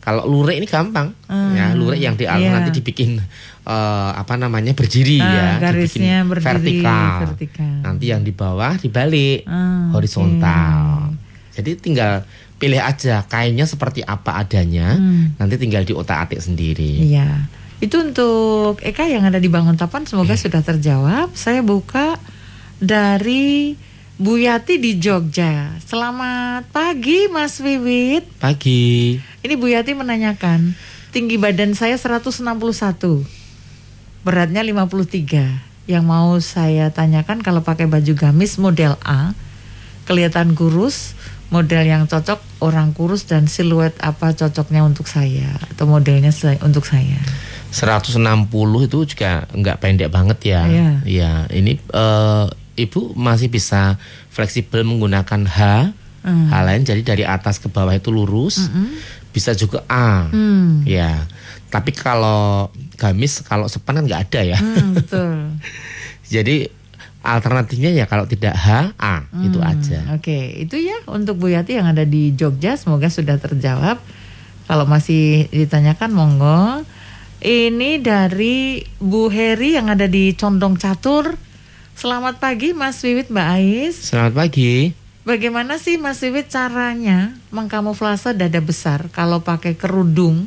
[0.00, 1.12] kalau lurik ini gampang
[1.52, 2.48] ya lurik yang di iya.
[2.48, 3.20] nanti dibikin
[3.62, 7.16] eh, apa namanya berdiri Ah, ya garisnya dibikin berdiri, vertikal.
[7.28, 7.74] vertikal.
[7.84, 11.12] nanti yang di bawah dibalik Ah, horizontal
[11.52, 12.24] jadi tinggal
[12.56, 14.96] pilih aja kainnya seperti apa adanya
[15.36, 17.48] nanti tinggal diotak-atik sendiri Iya.
[17.76, 21.28] Itu untuk Eka yang ada di Banguntapan semoga sudah terjawab.
[21.36, 22.16] Saya buka
[22.80, 23.76] dari
[24.16, 25.76] Bu Yati di Jogja.
[25.84, 28.24] Selamat pagi Mas Wiwit.
[28.40, 30.72] pagi Ini Bu Yati menanyakan,
[31.12, 32.40] tinggi badan saya 161.
[34.24, 35.60] Beratnya 53.
[35.84, 39.36] Yang mau saya tanyakan kalau pakai baju gamis model A,
[40.08, 41.12] kelihatan kurus,
[41.50, 47.18] model yang cocok orang kurus dan siluet apa cocoknya untuk saya atau modelnya untuk saya.
[47.70, 48.16] 160
[48.86, 50.62] itu juga nggak pendek banget ya.
[50.66, 50.90] Iya.
[51.04, 53.96] Iya, ini eh, Ibu masih bisa
[54.28, 55.60] fleksibel menggunakan H.
[56.26, 56.50] Hmm.
[56.50, 58.68] H lain jadi dari atas ke bawah itu lurus.
[59.32, 60.28] Bisa juga A.
[60.28, 60.84] Hmm.
[60.84, 61.24] Ya.
[61.72, 64.58] Tapi kalau gamis kalau sepan kan nggak ada ya.
[64.58, 65.56] Hmm, betul.
[66.26, 66.66] Jadi
[67.26, 69.98] alternatifnya ya kalau tidak H, A itu Hmm, aja.
[70.14, 73.98] Oke, itu ya untuk Bu Yati yang ada di Jogja semoga sudah terjawab.
[74.66, 76.86] Kalau masih ditanyakan monggo.
[77.36, 81.36] Ini dari Bu Heri yang ada di Condong Catur.
[81.94, 83.94] Selamat pagi Mas Wiwit Mbak Ais.
[84.10, 84.90] Selamat pagi.
[85.22, 90.46] Bagaimana sih Mas Wiwit caranya mengkamuflase dada besar kalau pakai kerudung?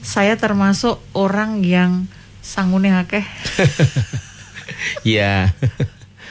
[0.00, 2.06] Saya termasuk orang yang
[2.38, 3.26] sangune akeh
[5.02, 5.50] Ya.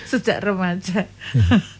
[0.06, 1.06] Sejak remaja.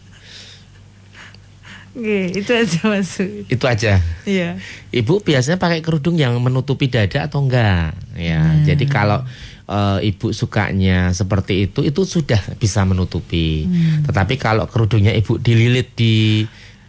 [1.96, 4.04] Oke, itu aja Mas itu aja.
[4.28, 4.60] Iya.
[4.92, 7.96] Ibu biasanya pakai kerudung yang menutupi dada atau enggak?
[8.12, 8.64] Ya, Hmm.
[8.68, 9.24] jadi kalau
[9.66, 13.64] eh, ibu sukanya seperti itu, itu sudah bisa menutupi.
[13.64, 14.04] Hmm.
[14.06, 16.44] Tetapi kalau kerudungnya ibu dililit di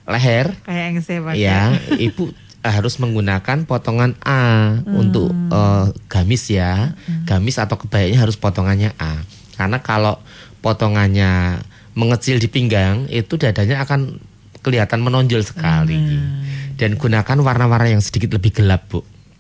[0.05, 1.39] leher, Kayak yang saya pakai.
[1.41, 1.61] ya,
[1.97, 2.29] ibu
[2.61, 5.49] harus menggunakan potongan A untuk Hmm.
[5.49, 6.93] eh, gamis ya.
[7.23, 9.23] Gamis atau kebayanya harus potongannya A.
[9.55, 10.19] Karena kalau
[10.67, 11.63] potongannya
[11.95, 14.19] mengecil di pinggang itu dadanya akan
[14.59, 15.95] kelihatan menonjol sekali.
[16.75, 18.99] Dan gunakan warna-warna yang sedikit lebih gelap, Bu.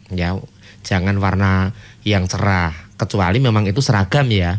[0.09, 0.39] Ya,
[0.87, 1.75] jangan warna
[2.07, 2.71] yang cerah.
[2.95, 4.55] Kecuali memang itu seragam ya.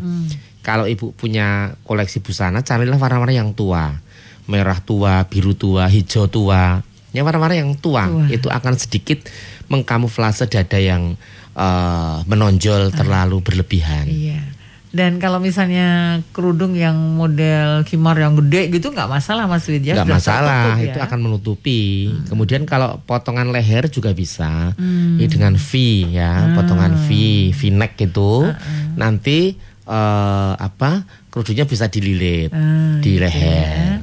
[0.61, 3.97] Kalau Ibu punya koleksi busana, carilah warna-warna yang tua.
[4.45, 6.85] Merah tua, biru tua, hijau tua.
[7.09, 8.29] Ya warna-warna yang tua, Tua.
[8.29, 9.25] itu akan sedikit
[9.73, 11.17] mengkamuflase dada yang
[11.57, 14.05] eh, menonjol terlalu berlebihan.
[14.05, 14.58] Iya.
[14.89, 15.87] Dan kalau misalnya
[16.29, 19.93] kerudung yang model kimar yang gede gitu nggak masalah Mas Wid ya.
[19.95, 21.03] nggak masalah tertutup itu ya.
[21.05, 21.81] akan menutupi
[22.25, 25.15] kemudian kalau potongan leher juga bisa Hmm.
[25.15, 25.71] Ini dengan V
[26.09, 27.09] ya potongan V
[27.51, 28.49] V neck itu
[28.95, 29.53] nanti
[29.85, 33.95] eh, apa kerudungnya bisa dililit Ah, di gitu leher ya.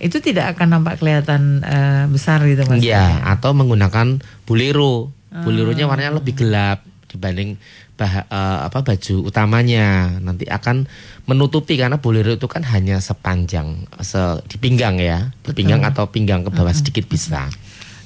[0.00, 2.80] Itu tidak akan nampak kelihatan eh, besar gitu Mas.
[2.80, 5.42] ya atau menggunakan bolero Ah.
[5.42, 7.54] boleronya warnanya lebih gelap dibanding
[7.94, 10.90] bah- eh, apa baju utamanya nanti akan
[11.24, 16.42] menutupi karena bolero itu kan hanya sepanjang se di pinggang ya di pinggang atau pinggang
[16.42, 17.46] ke bawah sedikit bisa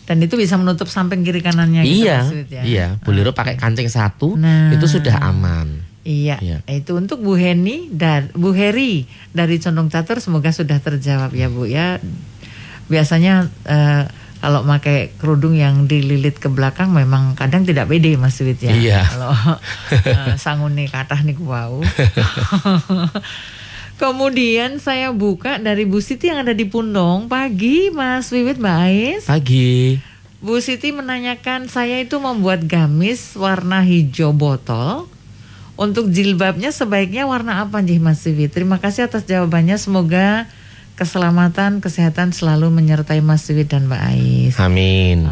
[0.05, 2.63] Dan itu bisa menutup samping kiri kanannya gitu iya, Wid ya.
[2.65, 2.87] iya.
[2.97, 4.73] Bolero pakai kancing satu Nah.
[4.73, 5.85] itu sudah aman.
[6.01, 6.59] Iya, Iya.
[6.65, 11.69] itu untuk Bu Heni dan Bu Heri dari Condong Catur semoga sudah terjawab ya Bu
[11.69, 12.01] ya.
[12.89, 14.05] Biasanya eh,
[14.39, 18.71] kalau pakai kerudung yang dililit ke belakang memang kadang tidak pede Mas Wid ya.
[18.71, 19.01] Iya.
[19.03, 19.35] Kalau
[20.15, 21.83] eh, sangune kathah niku wau.
[23.99, 29.25] Kemudian saya buka dari Bu Siti yang ada di Pundong pagi Mas Wiwit Mbak Ais.
[29.27, 29.99] Pagi.
[30.39, 35.11] Bu Siti menanyakan saya itu membuat gamis warna hijau botol.
[35.75, 38.47] Untuk jilbabnya sebaiknya warna apa nih Mas Vivi?
[38.47, 39.75] Terima kasih atas jawabannya.
[39.79, 40.47] Semoga
[40.99, 44.55] keselamatan, kesehatan selalu menyertai Mas Vivi dan Mbak Ais.
[44.59, 45.31] Amin.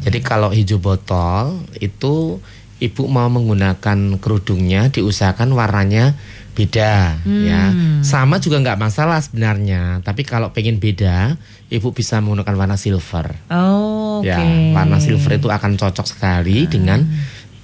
[0.00, 2.40] Jadi kalau hijau botol itu
[2.80, 6.16] ibu mau menggunakan kerudungnya diusahakan warnanya
[6.52, 7.62] beda ya.
[8.04, 10.00] Sama juga nggak masalah sebenarnya.
[10.00, 11.36] Tapi kalau pengen beda,
[11.72, 13.36] ibu bisa menggunakan warna silver.
[13.48, 14.28] Oh, oke.
[14.28, 14.40] Ya,
[14.76, 17.04] warna silver itu akan cocok sekali dengan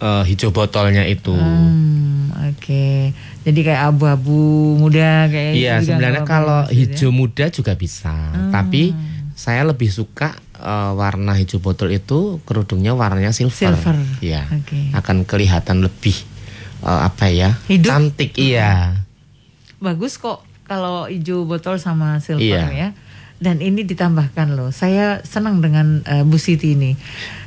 [0.01, 1.37] eh, hijau botolnya itu.
[1.37, 3.13] Hmm, oke.
[3.43, 4.39] Jadi kayak abu-abu
[4.77, 6.75] muda kayak Iya, gitu juga sebenarnya kalau ya?
[6.75, 8.15] hijau muda juga bisa.
[8.49, 8.93] Tapi
[9.33, 13.73] saya lebih suka eh, warna hijau botol itu kerudungnya warnanya silver.
[13.79, 13.97] Silver.
[14.19, 14.45] Iya.
[14.51, 14.91] Oke.
[14.93, 16.17] Akan kelihatan lebih
[16.81, 17.57] eh, apa ya?
[17.67, 17.89] Hidup.
[17.89, 19.05] Cantik, iya.
[19.79, 22.67] bagus kok kalau hijau botol sama silver Iya.
[22.69, 22.89] ya.
[23.39, 24.75] Dan ini ditambahkan loh.
[24.75, 26.99] Saya senang dengan eh, Bu Siti ini.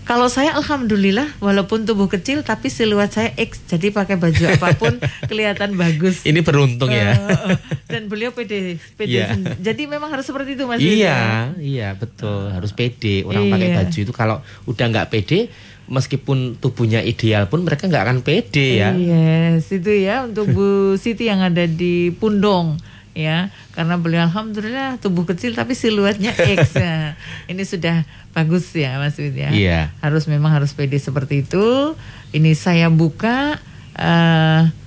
[0.02, 4.98] Kalau saya alhamdulillah walaupun tubuh kecil tapi siluet saya X jadi pakai baju apa pun
[5.30, 6.26] kelihatan bagus.
[6.26, 7.14] Ini beruntung ya.
[7.14, 9.32] Eh, eh, dan beliau pede, pede Iya.
[9.32, 9.56] sendiri.
[9.62, 10.82] Jadi memang harus seperti itu Mas.
[10.82, 10.90] Ya?
[10.90, 11.20] iya,
[11.62, 12.50] iya betul.
[12.50, 13.22] Harus pede.
[13.24, 13.78] Orang pakai Iya.
[13.78, 15.48] baju itu kalau udah nggak pede,
[15.86, 18.92] meskipun tubuhnya ideal pun mereka nggak akan pede ya.
[18.98, 22.80] Yes, itu ya untuk Bu Siti yang ada di Pundong
[23.14, 23.52] ya.
[23.76, 26.76] Karena beliau alhamdulillah tubuh kecil tapi siluetnya X.
[26.82, 27.16] ya.
[27.48, 29.50] Ini sudah bagus ya Mas Wid ya.
[29.52, 29.80] Iya.
[30.00, 31.96] Harus memang harus pede seperti itu.
[32.32, 33.60] Ini saya buka
[33.96, 34.82] eh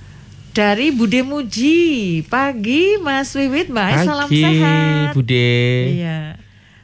[0.55, 2.23] dari Bude Muji.
[2.31, 5.11] Pagi Mas Wiwit, Mbak Ais, salam Pagi, sehat.
[5.11, 5.51] Bude.
[5.99, 6.19] Iya.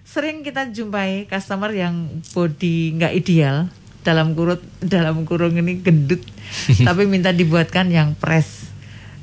[0.03, 3.71] Sering kita jumpai customer yang body nggak ideal
[4.03, 6.19] dalam kurut dalam kurung ini gendut,
[6.87, 8.67] tapi minta dibuatkan yang press.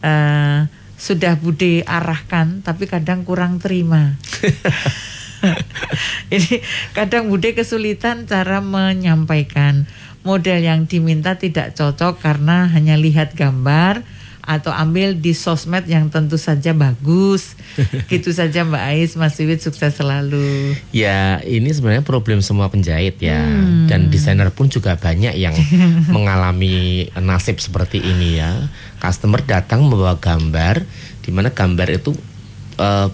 [0.01, 0.65] Eh,
[0.99, 4.19] sudah bude arahkan, tapi kadang kurang terima.
[6.35, 6.59] ini
[6.93, 9.87] kadang bude kesulitan cara menyampaikan
[10.27, 14.03] model yang diminta tidak cocok karena hanya lihat gambar
[14.49, 17.53] atau ambil di sosmed yang tentu saja bagus.
[18.11, 20.73] gitu saja Mbak Ais, Mas Wiwit sukses selalu.
[20.91, 23.45] Ya, ini sebenarnya problem semua penjahit ya.
[23.45, 23.85] Hmm.
[23.85, 25.53] Dan desainer pun juga banyak yang
[26.17, 28.73] mengalami nasib seperti ini ya.
[28.97, 30.89] Customer datang membawa gambar
[31.21, 32.17] di mana gambar itu
[32.81, 33.09] eh,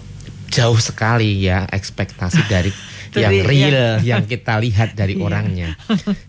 [0.55, 2.71] jauh sekali ya ekspektasi dari
[3.15, 3.71] yang real
[4.03, 4.19] iya.
[4.19, 5.23] yang kita lihat dari Iya.
[5.23, 5.71] orangnya.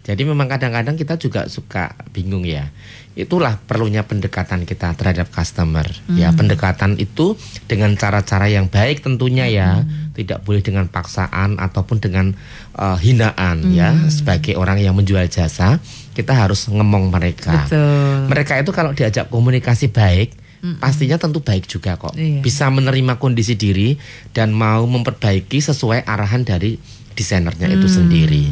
[0.06, 2.70] Jadi memang kadang-kadang kita juga suka bingung ya.
[3.16, 5.88] Itulah perlunya pendekatan kita terhadap customer.
[6.12, 6.38] Ya, Hmm.
[6.38, 9.88] pendekatan itu dengan cara-cara yang baik tentunya ya.
[9.88, 10.12] Hmm.
[10.12, 12.36] Tidak boleh dengan paksaan ataupun dengan
[12.76, 13.96] eh, hinaan ya.
[13.96, 14.12] Hmm.
[14.12, 15.80] Sebagai orang yang menjual jasa,
[16.12, 17.64] kita harus ngemong mereka.
[17.64, 18.28] Betul.
[18.28, 20.36] Mereka itu kalau diajak komunikasi baik,
[20.76, 22.20] pastinya tentu baik juga kok.
[22.20, 22.44] Iya.
[22.44, 23.96] Bisa menerima kondisi diri
[24.36, 26.76] dan mau memperbaiki sesuai arahan dari
[27.16, 27.96] desainernya itu Hmm.
[28.04, 28.44] sendiri.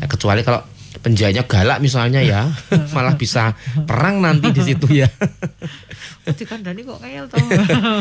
[0.00, 0.64] Ya, kecuali kalau
[1.06, 2.50] penjahitnya galak misalnya ya,
[2.94, 3.54] malah bisa
[3.86, 5.06] perang nanti di situ ya.
[6.26, 7.38] Dikandani kok ngeyel toh.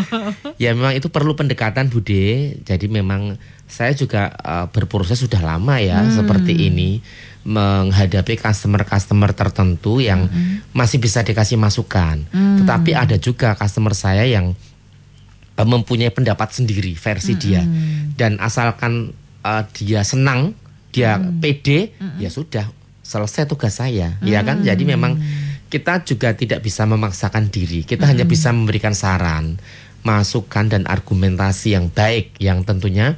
[0.63, 2.57] ya memang itu perlu pendekatan Bude.
[2.65, 3.37] Jadi memang
[3.69, 6.09] saya juga eh, berproses sudah lama ya Hmm.
[6.17, 7.05] seperti ini
[7.45, 10.65] menghadapi customer-customer tertentu yang Hmm.
[10.73, 12.25] masih bisa dikasih masukan.
[12.33, 14.57] Tetapi ada juga customer saya yang
[15.55, 17.61] uh, mempunyai pendapat sendiri versi dia
[18.17, 19.13] dan asalkan
[19.45, 20.57] uh, dia senang
[20.89, 22.65] dia pede ya sudah
[23.05, 25.21] selesai tugas saya ya kan jadi memang
[25.69, 29.61] kita juga tidak bisa memaksakan diri kita hanya bisa memberikan saran
[30.01, 33.13] masukan dan argumentasi yang baik yang tentunya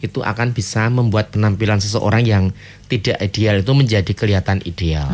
[0.00, 2.44] itu akan bisa membuat penampilan seseorang yang
[2.88, 5.12] tidak ideal itu menjadi kelihatan ideal.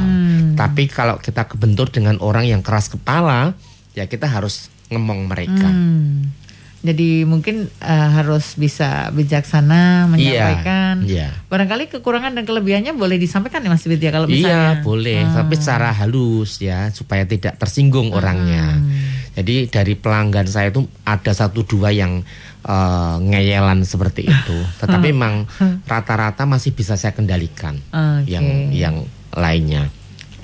[0.54, 3.58] Tapi kalau kita kebentur dengan orang yang keras kepala,
[3.98, 5.66] ya kita harus ngemong mereka.
[5.66, 6.30] Hmm.
[6.78, 11.02] Jadi mungkin eh, harus bisa bijaksana menyampaikan.
[11.02, 11.32] iya.
[11.46, 14.72] Barangkali kekurangan dan kelebihannya boleh disampaikan ya Mas Widya kalau Iya misalnya.
[14.80, 15.32] boleh, Ah.
[15.36, 18.78] tapi secara halus ya supaya tidak tersinggung orangnya.
[19.34, 22.22] Jadi dari pelanggan saya itu ada satu dua yang
[22.62, 25.46] eh, ngeyelan seperti itu, tetapi memang
[25.84, 27.78] rata-rata masih bisa saya kendalikan.
[27.88, 28.26] Oke.
[28.26, 28.96] Yang yang
[29.32, 29.86] lainnya.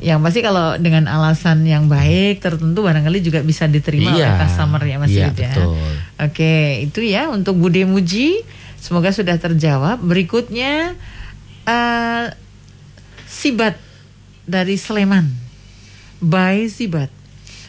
[0.03, 4.35] Yang pasti kalau dengan alasan yang baik tertentu barangkali juga bisa diterima oleh Iya.
[4.37, 5.51] customer ya Mas Iya, Widya.
[5.55, 5.73] betul.
[6.19, 8.43] Oke, itu ya untuk Bude Muji
[8.77, 10.03] semoga sudah terjawab.
[10.03, 10.99] Berikutnya
[11.63, 12.25] eh
[13.25, 13.79] Sibat
[14.43, 15.31] dari Sleman.
[16.19, 17.09] Bye Sibat.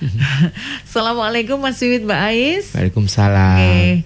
[0.83, 2.65] Assalamualaikum Mas Wiwit Mbak Ais.
[2.73, 3.57] Waalaikumsalam.
[3.61, 4.03] Oke.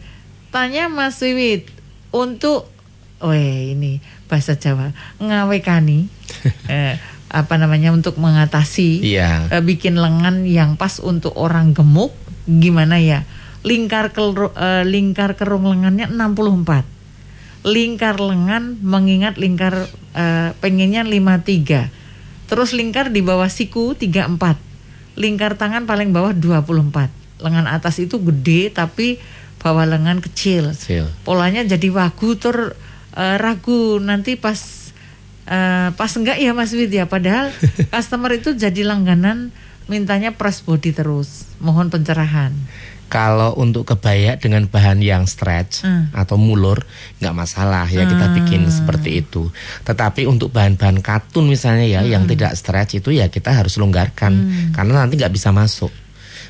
[0.49, 1.67] Tanya Mas Wiwit
[2.09, 2.69] untuk
[3.17, 3.97] Weh ini
[4.27, 6.05] bahasa Jawa ngawekani
[6.67, 6.95] eh,
[7.27, 9.51] apa namanya untuk mengatasi Iya.
[9.51, 12.15] eh, bikin lengan yang pas untuk orang gemuk
[12.47, 13.27] gimana ya?
[13.61, 16.87] Lingkar keru- eh, lingkar kerung lengannya 64
[17.67, 21.91] lingkar lengan mengingat lingkar eh, pengennya 53
[22.47, 24.55] terus lingkar di bawah siku 34
[25.19, 27.11] lingkar tangan paling bawah 24
[27.43, 29.19] lengan atas itu gede tapi
[29.57, 30.71] bawah lengan kecil.
[30.71, 31.11] Kecil.
[31.27, 32.77] polanya jadi wagu tur
[33.13, 33.99] eh, ragu.
[33.99, 34.55] Nanti pas
[35.47, 37.07] eh, pas enggak ya Mas Widya?
[37.07, 37.49] Padahal
[37.93, 39.49] customer itu jadi langganan
[39.87, 41.47] mintanya press body terus.
[41.63, 42.51] Mohon pencerahan.
[43.07, 46.11] Kalau untuk kebaya dengan bahan yang stretch Hmm.
[46.11, 46.83] atau mulur
[47.23, 49.47] nggak masalah ya kita bikin seperti itu.
[49.87, 54.33] Tetapi untuk bahan-bahan katun misalnya ya yang tidak stretch itu ya kita harus longgarkan.
[54.75, 55.87] Karena nanti nggak bisa masuk.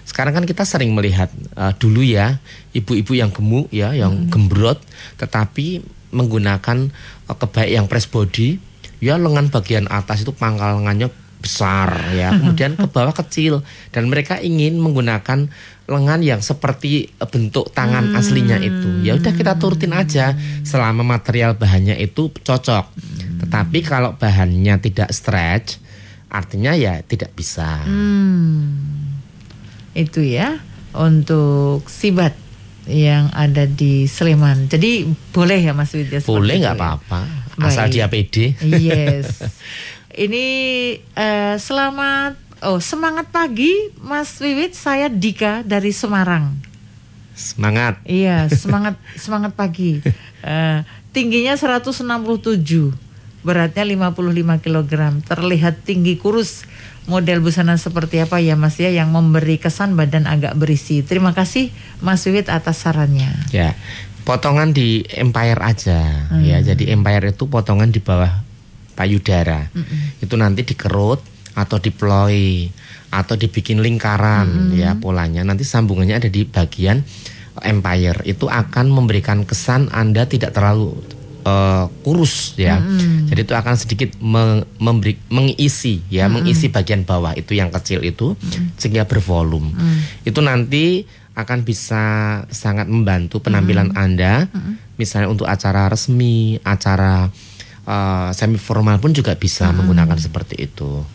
[0.01, 2.41] Sekarang kan kita sering melihat uh, dulu ya
[2.73, 4.81] ibu-ibu yang gemuk ya yang gembrot
[5.21, 6.89] tetapi menggunakan
[7.27, 8.57] uh, kebaya yang press body
[9.03, 12.33] ya lengan bagian atas itu pangkal lengannya besar ya.
[12.39, 13.61] Kemudian ke bawah kecil.
[13.93, 15.47] Dan mereka ingin menggunakan
[15.87, 19.05] lengan yang seperti eh, bentuk tangan aslinya itu.
[19.05, 20.33] Ya udah kita turutin aja.
[20.65, 22.85] Selama material bahannya itu cocok.
[23.45, 25.79] Tetapi kalau bahannya tidak stretch
[26.27, 27.87] artinya ya tidak bisa.
[27.87, 28.83] Hmm,
[29.95, 30.59] itu ya
[30.91, 32.35] untuk sibat
[32.87, 34.67] yang ada di Sleman.
[34.67, 36.23] Jadi boleh ya Mas Widya?
[36.23, 36.95] boleh nggak ya?
[37.57, 37.93] Apa-apa asal Baik.
[37.93, 39.41] dia pede Yes.
[40.25, 40.45] Ini
[41.13, 46.57] eh, selamat oh semangat pagi Mas Wiwit saya Dika dari Semarang.
[47.37, 50.01] semangat Iya, semangat semangat pagi.
[50.41, 50.79] Eh,
[51.13, 52.01] tingginya 167,
[53.45, 54.91] beratnya 55 kg.
[55.21, 56.65] Terlihat tinggi kurus.
[57.07, 61.05] Model busana seperti apa ya Mas ya yang memberi kesan badan agak berisi.
[61.05, 61.71] Terima kasih
[62.03, 63.31] Mas Wiwit atas sarannya.
[63.53, 63.79] Ya,
[64.27, 66.59] potongan di empire aja ya.
[66.59, 68.43] Jadi empire itu potongan di bawah
[68.91, 69.71] payudara.
[70.19, 71.23] Itu nanti dikerut
[71.55, 72.67] atau diploi
[73.07, 75.47] atau dibikin lingkaran ya polanya.
[75.47, 76.99] Nanti sambungannya ada di bagian
[77.63, 78.27] empire.
[78.27, 80.91] Itu akan memberikan kesan Anda tidak terlalu
[81.47, 82.83] eh, kurus ya.
[83.31, 88.35] Jadi itu akan sedikit me- memberi mengisi ya, mengisi bagian bawah itu yang kecil itu
[88.75, 89.71] sehingga bervolume.
[90.27, 91.07] Itu nanti
[91.37, 92.03] akan bisa
[92.49, 94.49] sangat membantu penampilan Anda.
[94.97, 97.29] Misalnya untuk acara resmi, acara
[97.85, 101.05] eh, semi formal pun juga bisa menggunakan seperti itu.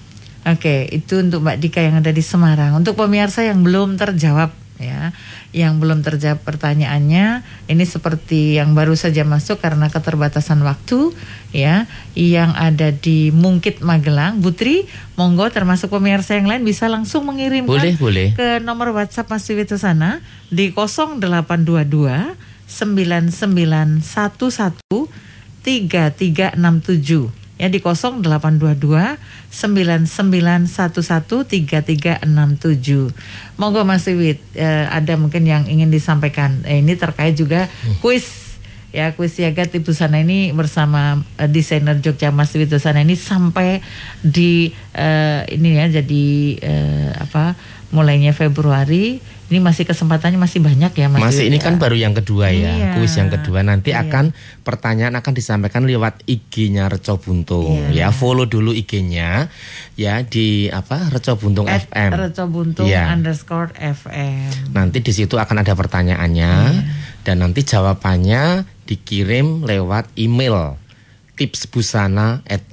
[0.42, 2.74] Oke, itu untuk Mbak Dika yang ada di Semarang.
[2.74, 5.14] Untuk pemirsa yang belum terjawab ya,
[5.54, 11.14] yang belum terjawab pertanyaannya, ini seperti yang baru saja masuk karena keterbatasan waktu
[11.54, 11.86] ya,
[12.18, 14.42] yang ada di Mungkit Magelang.
[14.42, 18.28] Putri, monggo termasuk pemirsa yang lain bisa langsung mengirimkan Boleh, boleh.
[18.34, 20.18] ke nomor WhatsApp Mas Wiwit sana
[20.50, 22.34] di 0822
[22.66, 24.02] 9911
[25.62, 29.22] 3367 ya di 0822
[29.54, 32.26] 9911 3367.
[33.54, 36.66] Monggo Mas Wiwit eh, ada mungkin yang ingin disampaikan.
[36.66, 37.70] Eh, ini terkait juga
[38.02, 38.42] kuis
[38.92, 43.78] ya kuis siaga tipu sana ini bersama eh, desainer Jogja Mas Wiwit sana ini sampai
[44.26, 46.26] di eh, ini ya jadi
[46.58, 47.54] eh, apa
[47.92, 49.20] mulainya Februari
[49.52, 51.20] Ini masih kesempatannya masih banyak ya Mas.
[51.28, 51.68] Masih ini ya?
[51.68, 52.90] kan baru yang kedua ya, Iya.
[52.96, 53.60] kuis yang kedua.
[53.60, 54.08] Nanti Iya.
[54.08, 54.32] akan
[54.64, 57.92] pertanyaan akan disampaikan lewat IG-nya Reco Buntung.
[57.92, 58.08] Iya.
[58.08, 59.52] Ya, follow dulu IG-nya
[59.92, 62.10] ya di apa Reco Buntung At FM.
[62.16, 63.12] Reco Buntung Iya.
[63.12, 64.72] underscore FM.
[64.72, 66.52] Nanti di situ akan ada pertanyaannya
[67.20, 70.80] dan nanti jawabannya dikirim lewat email
[71.36, 72.64] tips busana at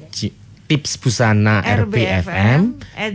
[0.69, 3.13] tips busana rbfm at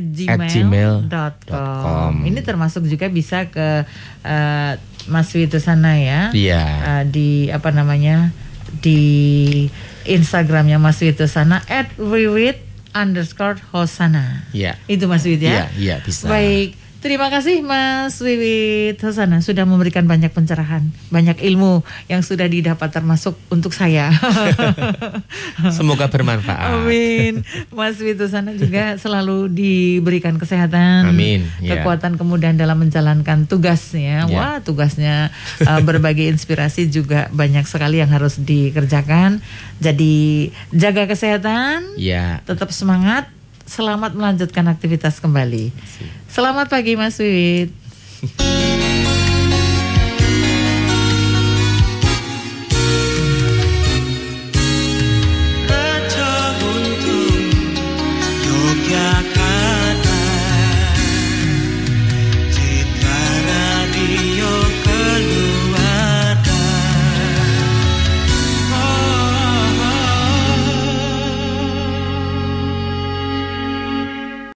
[0.50, 2.12] gmail.com.
[2.26, 3.86] Ini termasuk juga bisa ke
[4.26, 4.72] eh,
[5.06, 6.34] Mas Wito sana ya.
[6.34, 6.62] Iya.
[6.82, 8.34] Eh, di apa namanya
[8.82, 9.70] di
[10.04, 12.58] Instagramnya Mas Wito sana at wiwit
[12.90, 14.46] underscore hosana.
[14.50, 14.74] Iya.
[14.90, 15.78] Itu Mas Wit Iya, ya.
[15.78, 16.26] iya bisa.
[16.26, 16.83] Baik.
[17.04, 23.36] Terima kasih Mas Wiwit Hosana sudah memberikan banyak pencerahan, banyak ilmu yang sudah didapat termasuk
[23.52, 24.08] untuk saya.
[25.76, 26.80] Semoga bermanfaat.
[26.80, 27.44] Amin.
[27.76, 31.76] Mas Wiwit Hosana juga selalu diberikan kesehatan, Amin, ya.
[31.76, 34.24] kekuatan kemudahan dalam menjalankan tugasnya.
[34.24, 34.32] Ya.
[34.32, 35.28] Wah, tugasnya
[35.60, 39.44] uh, berbagi inspirasi juga banyak sekali yang harus dikerjakan.
[39.76, 42.40] Jadi jaga kesehatan, Ya.
[42.48, 43.28] tetap semangat,
[43.66, 45.72] selamat melanjutkan aktivitas kembali.
[46.28, 47.72] Selamat pagi Mas Wiwit.